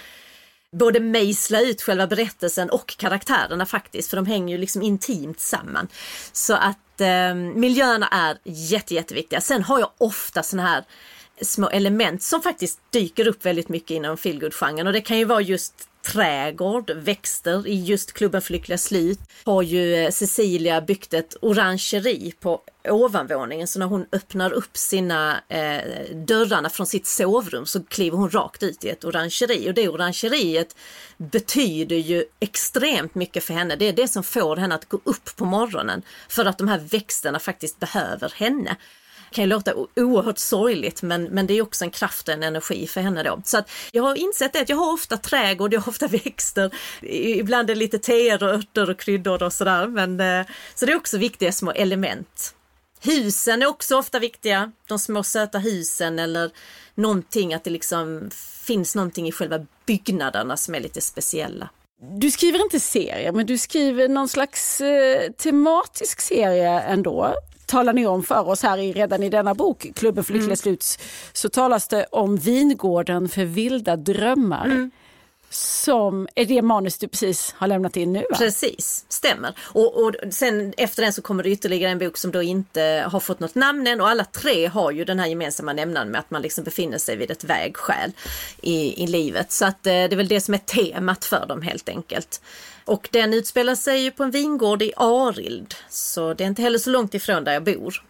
både 0.72 1.00
mejsla 1.00 1.61
ut 1.61 1.82
själva 1.82 2.06
berättelsen 2.06 2.70
och 2.70 2.96
karaktärerna 2.96 3.66
faktiskt, 3.66 4.11
för 4.11 4.16
de 4.16 4.26
hänger 4.26 4.54
ju 4.54 4.61
liksom 4.61 4.82
intimt 4.82 5.40
samman. 5.40 5.88
Så 6.32 6.54
att 6.54 7.00
eh, 7.00 7.35
miljöerna 7.35 8.08
är 8.08 8.38
jätte, 8.44 8.94
jätteviktiga. 8.94 9.40
Sen 9.40 9.62
har 9.62 9.78
jag 9.78 9.90
ofta 9.98 10.42
såna 10.42 10.62
här 10.62 10.85
små 11.40 11.68
element 11.68 12.22
som 12.22 12.42
faktiskt 12.42 12.80
dyker 12.90 13.26
upp 13.26 13.44
väldigt 13.44 13.68
mycket 13.68 13.90
inom 13.90 14.16
feelgood-genren 14.16 14.87
och 14.87 14.92
det 14.92 15.00
kan 15.00 15.18
ju 15.18 15.24
vara 15.24 15.40
just 15.40 15.88
trädgård, 16.03 16.91
växter. 16.91 17.67
I 17.67 17.85
just 17.85 18.12
klubben 18.12 18.43
för 18.43 18.53
lyckliga 18.53 18.79
slut 18.79 19.19
har 19.45 19.62
ju 19.62 19.95
eh, 19.95 20.11
Cecilia 20.11 20.81
byggt 20.81 21.15
ett 21.15 21.37
orangeri 21.41 22.33
på 22.41 22.61
ovanvåningen 22.88 23.67
så 23.69 23.79
när 23.79 23.87
hon 23.87 24.07
öppnar 24.12 24.53
upp 24.53 24.77
sina 24.77 25.41
eh, 25.49 26.15
dörrarna 26.15 26.71
från 26.71 26.87
sitt 26.87 27.07
sovrum 27.07 27.67
så 27.67 27.83
kliver 27.83 28.17
hon 28.17 28.31
rakt 28.31 28.62
ut 28.62 28.85
i 28.85 28.88
ett 28.88 29.05
orangeri 29.05 29.71
och 29.71 29.75
det 29.75 29.88
orangeriet 29.88 30.77
betyder 31.17 31.97
ju 31.97 32.25
extremt 32.41 33.15
mycket 33.15 33.45
för 33.45 33.55
henne. 33.55 33.77
Det 33.77 33.88
är 33.88 33.93
det 33.93 34.09
som 34.09 34.23
får 34.23 34.57
henne 34.57 34.75
att 34.75 34.88
gå 34.88 35.01
upp 35.05 35.37
på 35.37 35.45
morgonen 35.45 36.03
för 36.29 36.45
att 36.45 36.59
de 36.59 36.69
här 36.69 36.79
växterna 36.79 37.38
faktiskt 37.38 37.81
behöver 37.81 38.33
henne 38.37 38.77
kan 39.33 39.45
ju 39.45 39.49
låta 39.49 39.75
oerhört 39.97 40.38
sorgligt 40.38 41.03
men, 41.03 41.25
men 41.25 41.47
det 41.47 41.55
är 41.55 41.62
också 41.62 41.85
en 41.85 41.90
kraft 41.90 42.29
och 42.29 42.35
en 42.35 42.42
energi 42.42 42.87
för 42.87 43.01
henne 43.01 43.23
då. 43.23 43.42
Så 43.45 43.59
att 43.59 43.71
jag 43.92 44.03
har 44.03 44.16
insett 44.16 44.53
det 44.53 44.61
att 44.61 44.68
jag 44.68 44.77
har 44.77 44.92
ofta 44.92 45.16
trädgård, 45.16 45.75
jag 45.75 45.81
har 45.81 45.88
ofta 45.88 46.07
växter, 46.25 46.71
ibland 47.03 47.71
är 47.71 47.75
det 47.75 47.79
lite 47.79 47.99
teer 47.99 48.42
och 48.42 48.49
örter 48.49 48.90
och 48.90 48.99
kryddor 48.99 49.42
och 49.42 49.53
sådär. 49.53 49.87
Men, 49.87 50.21
eh, 50.21 50.47
så 50.75 50.87
det 50.87 50.92
är 50.92 50.97
också 50.97 51.18
viktiga 51.18 51.53
små 51.53 51.71
element. 51.71 52.55
Husen 53.01 53.62
är 53.62 53.66
också 53.66 53.97
ofta 53.97 54.18
viktiga, 54.18 54.73
de 54.88 54.99
små 54.99 55.23
söta 55.23 55.59
husen 55.59 56.18
eller 56.18 56.51
någonting 56.95 57.55
att 57.55 57.64
det 57.64 57.71
liksom 57.71 58.31
finns 58.64 58.95
någonting 58.95 59.29
i 59.29 59.33
själva 59.33 59.66
byggnaderna 59.87 60.57
som 60.57 60.75
är 60.75 60.81
lite 60.81 61.01
speciella. 61.01 61.68
Du 62.03 62.31
skriver 62.31 62.62
inte 62.62 62.81
serier, 62.81 63.33
men 63.33 63.47
du 63.47 63.59
skriver 63.59 64.09
någon 64.09 64.29
slags 64.29 64.81
eh, 64.81 65.31
tematisk 65.31 66.21
serie 66.21 66.81
ändå 66.81 67.35
talar 67.66 67.92
ni 67.92 68.07
om 68.07 68.22
för 68.22 68.48
oss 68.48 68.62
här 68.62 68.79
i, 68.79 68.92
redan 68.92 69.22
i 69.22 69.29
denna 69.29 69.55
bok, 69.55 69.87
Klubben 69.94 70.25
för 70.25 70.33
lyckliga 70.33 70.46
mm. 70.46 70.57
slut, 70.57 70.98
så 71.33 71.48
talas 71.48 71.88
det 71.88 72.07
om 72.11 72.37
vingården 72.37 73.29
för 73.29 73.44
vilda 73.44 73.96
drömmar. 73.96 74.64
Mm 74.64 74.90
som 75.55 76.29
är 76.35 76.44
det 76.44 76.62
manus 76.62 76.98
du 76.98 77.09
precis 77.09 77.55
har 77.59 77.66
lämnat 77.66 77.96
in 77.96 78.12
nu? 78.12 78.25
Va? 78.31 78.37
Precis, 78.37 79.05
stämmer. 79.09 79.55
Och, 79.61 80.05
och 80.05 80.14
sen 80.31 80.75
efter 80.77 81.03
den 81.03 81.12
så 81.12 81.22
kommer 81.22 81.42
det 81.42 81.51
ytterligare 81.51 81.92
en 81.92 81.98
bok 81.98 82.16
som 82.16 82.31
då 82.31 82.42
inte 82.42 83.05
har 83.11 83.20
fått 83.20 83.40
något 83.40 83.55
namn 83.55 83.87
än 83.87 84.01
och 84.01 84.09
alla 84.09 84.25
tre 84.25 84.66
har 84.66 84.90
ju 84.90 85.05
den 85.05 85.18
här 85.18 85.27
gemensamma 85.27 85.72
nämnaren 85.72 86.09
med 86.09 86.18
att 86.18 86.31
man 86.31 86.42
liksom 86.42 86.64
befinner 86.64 86.98
sig 86.98 87.16
vid 87.16 87.31
ett 87.31 87.44
vägskäl 87.44 88.12
i, 88.62 89.03
i 89.03 89.07
livet. 89.07 89.53
Så 89.53 89.64
att 89.64 89.87
eh, 89.87 89.92
det 89.92 90.12
är 90.12 90.16
väl 90.16 90.29
det 90.29 90.40
som 90.40 90.55
är 90.55 90.59
temat 90.59 91.25
för 91.25 91.46
dem 91.46 91.62
helt 91.62 91.88
enkelt. 91.88 92.40
Och 92.85 93.09
den 93.12 93.35
utspelar 93.35 93.75
sig 93.75 94.01
ju 94.01 94.11
på 94.11 94.25
en 94.25 94.31
vingård 94.31 94.83
i 94.83 94.92
Arild, 94.97 95.75
så 95.88 96.35
det 96.35 96.45
är 96.45 96.49
inte 96.49 96.62
heller 96.62 96.79
så 96.79 96.90
långt 96.90 97.14
ifrån 97.14 97.45
där 97.45 97.53
jag 97.53 97.64
bor. 97.64 98.05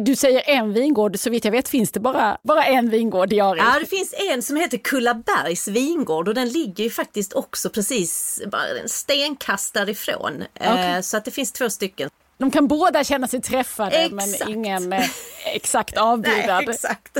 Du 0.00 0.16
säger 0.16 0.42
en 0.46 0.72
vingård, 0.72 1.18
så 1.18 1.30
vitt 1.30 1.44
jag 1.44 1.52
vet 1.52 1.68
finns 1.68 1.92
det 1.92 2.00
bara, 2.00 2.38
bara 2.42 2.64
en 2.64 2.90
vingård 2.90 3.32
i 3.32 3.40
Arild. 3.40 3.66
Ja, 3.66 3.78
det 3.80 3.86
finns 3.86 4.14
en 4.30 4.42
som 4.42 4.56
heter 4.56 4.78
Kullabergs 4.78 5.68
vingård 5.68 6.28
och 6.28 6.34
den 6.34 6.48
ligger 6.48 6.84
ju 6.84 6.90
faktiskt 6.90 7.32
också 7.32 7.70
precis 7.70 8.40
en 8.82 8.88
stenkast 8.88 9.74
därifrån. 9.74 10.44
Okay. 10.54 11.02
Så 11.02 11.16
att 11.16 11.24
det 11.24 11.30
finns 11.30 11.52
två 11.52 11.70
stycken. 11.70 12.10
De 12.38 12.50
kan 12.50 12.68
båda 12.68 13.04
känna 13.04 13.28
sig 13.28 13.42
träffade 13.42 13.96
exakt. 13.96 14.40
men 14.40 14.48
ingen 14.48 14.92
eh, 14.92 15.10
exakt 15.54 15.96
avbildad. 15.96 16.64
Nej, 16.66 16.74
exakt. 16.74 17.18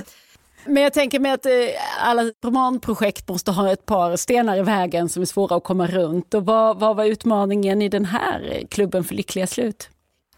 Men 0.65 0.83
jag 0.83 0.93
tänker 0.93 1.21
mig 1.21 1.33
att 1.33 1.47
eh, 1.47 1.53
alla 2.01 2.23
romanprojekt 2.45 3.29
måste 3.29 3.51
ha 3.51 3.73
ett 3.73 3.87
par 3.87 4.17
stenar 4.17 4.57
i 4.57 4.63
vägen 4.63 5.09
som 5.09 5.23
är 5.23 5.27
svåra 5.27 5.57
att 5.57 5.65
komma 5.65 5.87
runt. 5.87 6.35
Och 6.35 6.47
vad, 6.47 6.79
vad 6.79 6.97
var 6.97 7.05
utmaningen 7.05 7.83
i 7.83 7.89
den 7.89 8.05
här 8.05 8.63
klubben 8.71 9.05
för 9.05 9.15
lyckliga 9.15 9.47
slut? 9.47 9.89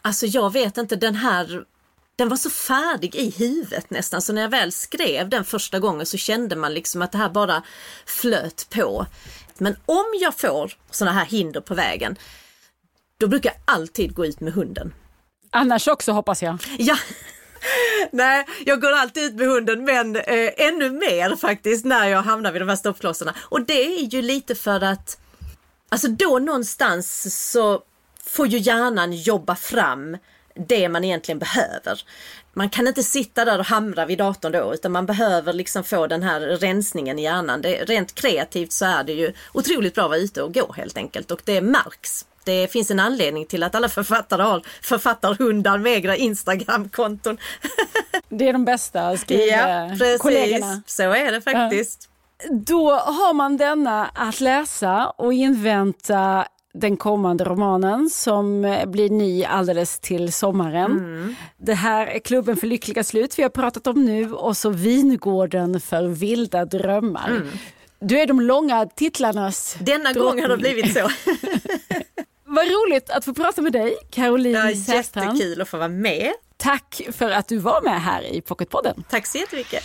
Alltså 0.02 0.26
jag 0.26 0.52
vet 0.52 0.76
inte, 0.76 0.96
den 0.96 1.14
här 1.14 1.64
den 2.16 2.28
var 2.28 2.36
så 2.36 2.50
färdig 2.50 3.14
i 3.14 3.30
huvudet 3.30 3.90
nästan 3.90 4.22
så 4.22 4.32
när 4.32 4.42
jag 4.42 4.48
väl 4.48 4.72
skrev 4.72 5.28
den 5.28 5.44
första 5.44 5.78
gången 5.78 6.06
så 6.06 6.16
kände 6.16 6.56
man 6.56 6.74
liksom 6.74 7.02
att 7.02 7.12
det 7.12 7.18
här 7.18 7.30
bara 7.30 7.62
flöt 8.06 8.66
på. 8.70 9.06
Men 9.58 9.76
om 9.86 10.04
jag 10.20 10.38
får 10.38 10.72
såna 10.90 11.12
här 11.12 11.26
hinder 11.26 11.60
på 11.60 11.74
vägen, 11.74 12.16
då 13.18 13.26
brukar 13.26 13.50
jag 13.50 13.74
alltid 13.74 14.14
gå 14.14 14.26
ut 14.26 14.40
med 14.40 14.52
hunden. 14.52 14.94
Annars 15.50 15.88
också 15.88 16.12
hoppas 16.12 16.42
jag. 16.42 16.58
Ja, 16.78 16.96
Nej, 18.10 18.46
jag 18.66 18.80
går 18.80 18.92
alltid 18.92 19.22
ut 19.22 19.34
med 19.34 19.46
hunden 19.46 19.84
men 19.84 20.16
eh, 20.16 20.50
ännu 20.56 20.90
mer 20.90 21.36
faktiskt 21.36 21.84
när 21.84 22.08
jag 22.08 22.22
hamnar 22.22 22.52
vid 22.52 22.62
de 22.62 22.68
här 22.68 22.76
stoppklossarna. 22.76 23.34
Och 23.40 23.62
det 23.66 23.98
är 23.98 24.02
ju 24.02 24.22
lite 24.22 24.54
för 24.54 24.84
att, 24.84 25.18
alltså 25.88 26.08
då 26.08 26.38
någonstans 26.38 27.26
så 27.50 27.82
får 28.26 28.46
ju 28.46 28.58
hjärnan 28.58 29.12
jobba 29.12 29.56
fram 29.56 30.16
det 30.68 30.88
man 30.88 31.04
egentligen 31.04 31.38
behöver. 31.38 32.02
Man 32.52 32.70
kan 32.70 32.86
inte 32.86 33.02
sitta 33.02 33.44
där 33.44 33.58
och 33.58 33.64
hamra 33.64 34.06
vid 34.06 34.18
datorn 34.18 34.52
då 34.52 34.74
utan 34.74 34.92
man 34.92 35.06
behöver 35.06 35.52
liksom 35.52 35.84
få 35.84 36.06
den 36.06 36.22
här 36.22 36.40
rensningen 36.40 37.18
i 37.18 37.22
hjärnan. 37.22 37.62
Det, 37.62 37.84
rent 37.84 38.14
kreativt 38.14 38.72
så 38.72 38.84
är 38.84 39.04
det 39.04 39.12
ju 39.12 39.32
otroligt 39.52 39.94
bra 39.94 40.04
att 40.04 40.10
vara 40.10 40.20
ute 40.20 40.42
och 40.42 40.54
gå 40.54 40.72
helt 40.72 40.96
enkelt 40.96 41.30
och 41.30 41.40
det 41.44 41.60
märks. 41.60 42.26
Det 42.44 42.72
finns 42.72 42.90
en 42.90 43.00
anledning 43.00 43.46
till 43.46 43.62
att 43.62 43.74
alla 43.74 43.88
författare 43.88 44.42
har 44.42 44.62
författarhundar 44.82 45.78
med 45.78 46.18
Instagramkonton. 46.18 47.38
Det 48.28 48.48
är 48.48 48.52
de 48.52 48.64
bästa 48.64 49.16
skrivkollegorna. 49.16 50.72
Ja, 50.72 50.80
Så 50.86 51.02
är 51.02 51.32
det 51.32 51.40
faktiskt. 51.40 52.08
Då 52.50 52.90
har 52.90 53.34
man 53.34 53.56
denna 53.56 54.06
att 54.14 54.40
läsa 54.40 55.10
och 55.10 55.32
invänta 55.32 56.46
den 56.74 56.96
kommande 56.96 57.44
romanen 57.44 58.10
som 58.10 58.76
blir 58.86 59.10
ny 59.10 59.44
alldeles 59.44 59.98
till 59.98 60.32
sommaren. 60.32 60.90
Mm. 60.92 61.34
Det 61.56 61.74
här 61.74 62.06
är 62.06 62.18
Klubben 62.18 62.56
för 62.56 62.66
lyckliga 62.66 63.04
slut 63.04 63.38
vi 63.38 63.42
har 63.42 63.50
pratat 63.50 63.86
om 63.86 64.04
nu 64.04 64.32
och 64.32 64.56
så 64.56 64.70
Vingården 64.70 65.80
för 65.80 66.08
vilda 66.08 66.64
drömmar. 66.64 67.28
Mm. 67.30 67.48
Du 68.00 68.20
är 68.20 68.26
de 68.26 68.40
långa 68.40 68.86
titlarnas 68.86 69.76
Denna 69.80 70.12
drottning. 70.12 70.42
gång 70.42 70.42
har 70.42 70.48
det 70.48 70.56
blivit 70.56 70.94
så. 70.94 71.00
Vad 72.52 72.66
roligt 72.66 73.10
att 73.10 73.24
få 73.24 73.34
prata 73.34 73.62
med 73.62 73.72
dig, 73.72 73.96
Caroline 74.10 74.54
ja, 74.54 74.74
Säfstrand. 74.74 75.38
Jättekul 75.38 75.60
att 75.62 75.68
få 75.68 75.76
vara 75.76 75.88
med. 75.88 76.32
Tack 76.56 77.00
för 77.12 77.30
att 77.30 77.48
du 77.48 77.58
var 77.58 77.82
med 77.82 78.02
här 78.02 78.22
i 78.22 78.40
Pocketpodden. 78.40 79.04
Tack 79.10 79.26
så 79.26 79.38
jättemycket. 79.38 79.82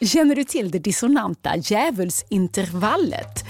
Känner 0.00 0.36
du 0.36 0.44
till 0.44 0.70
det 0.70 0.78
dissonanta 0.78 1.56
djävulsintervallet? 1.56 3.45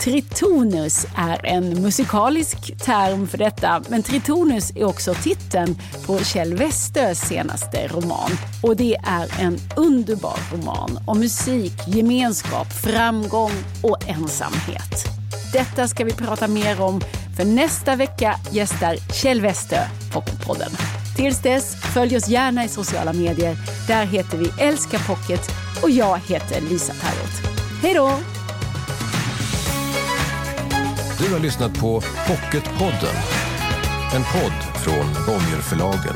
Tritonus 0.00 1.06
är 1.16 1.46
en 1.46 1.82
musikalisk 1.82 2.78
term 2.78 3.26
för 3.26 3.38
detta, 3.38 3.82
men 3.88 4.02
Tritonus 4.02 4.70
är 4.76 4.84
också 4.84 5.14
titeln 5.14 5.78
på 6.06 6.18
Kjell 6.18 6.54
Westös 6.54 7.20
senaste 7.20 7.88
roman. 7.88 8.30
Och 8.62 8.76
det 8.76 8.96
är 9.02 9.40
en 9.40 9.58
underbar 9.76 10.38
roman 10.52 10.98
om 11.06 11.18
musik, 11.18 11.72
gemenskap, 11.86 12.72
framgång 12.72 13.52
och 13.82 14.08
ensamhet. 14.08 15.04
Detta 15.52 15.88
ska 15.88 16.04
vi 16.04 16.12
prata 16.12 16.48
mer 16.48 16.80
om, 16.80 17.00
för 17.36 17.44
nästa 17.44 17.96
vecka 17.96 18.34
gästar 18.50 18.96
Kjell 19.14 19.40
Westö 19.40 19.78
Pocketpodden. 20.12 20.70
Tills 21.16 21.42
dess, 21.42 21.74
följ 21.94 22.16
oss 22.16 22.28
gärna 22.28 22.64
i 22.64 22.68
sociala 22.68 23.12
medier. 23.12 23.56
Där 23.86 24.04
heter 24.04 24.38
vi 24.38 24.50
Älska 24.58 24.98
Pocket 24.98 25.50
och 25.82 25.90
jag 25.90 26.18
heter 26.18 26.60
Lisa 26.60 26.92
Tallroth. 26.92 27.50
Hej 27.82 27.94
då! 27.94 28.39
Du 31.20 31.32
har 31.32 31.40
lyssnat 31.40 31.78
på 31.78 32.00
Pocketpodden. 32.26 33.16
En 34.14 34.22
podd 34.22 34.52
från 34.76 35.06
Bonnierförlagen. 35.26 36.14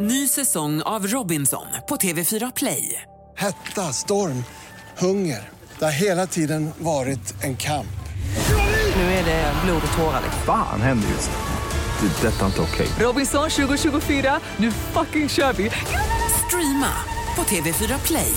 Ny 0.00 0.28
säsong 0.28 0.82
av 0.82 1.06
Robinson 1.06 1.66
på 1.88 1.96
TV4 1.96 2.52
Play. 2.56 3.02
Hetta, 3.36 3.92
storm, 3.92 4.44
hunger. 4.98 5.48
Det 5.78 5.84
har 5.84 5.92
hela 5.92 6.26
tiden 6.26 6.70
varit 6.78 7.44
en 7.44 7.56
kamp. 7.56 7.86
Nu 8.96 9.02
är 9.02 9.24
det 9.24 9.52
blod 9.64 9.82
och 9.86 9.98
tårar. 9.98 10.22
Fan 10.46 10.80
händer 10.80 11.08
just 11.08 11.30
nu. 11.30 11.43
Det. 12.04 12.22
är 12.28 12.32
Detta 12.32 12.42
är 12.42 12.46
inte 12.46 12.60
okej. 12.60 12.88
Robinson 12.98 13.50
2024, 13.50 14.40
nu 14.56 14.70
fucking 14.70 15.28
kör 15.28 15.52
vi! 15.52 15.70
Streama 16.46 16.92
på 17.36 17.42
TV4 17.42 18.06
Play. 18.06 18.34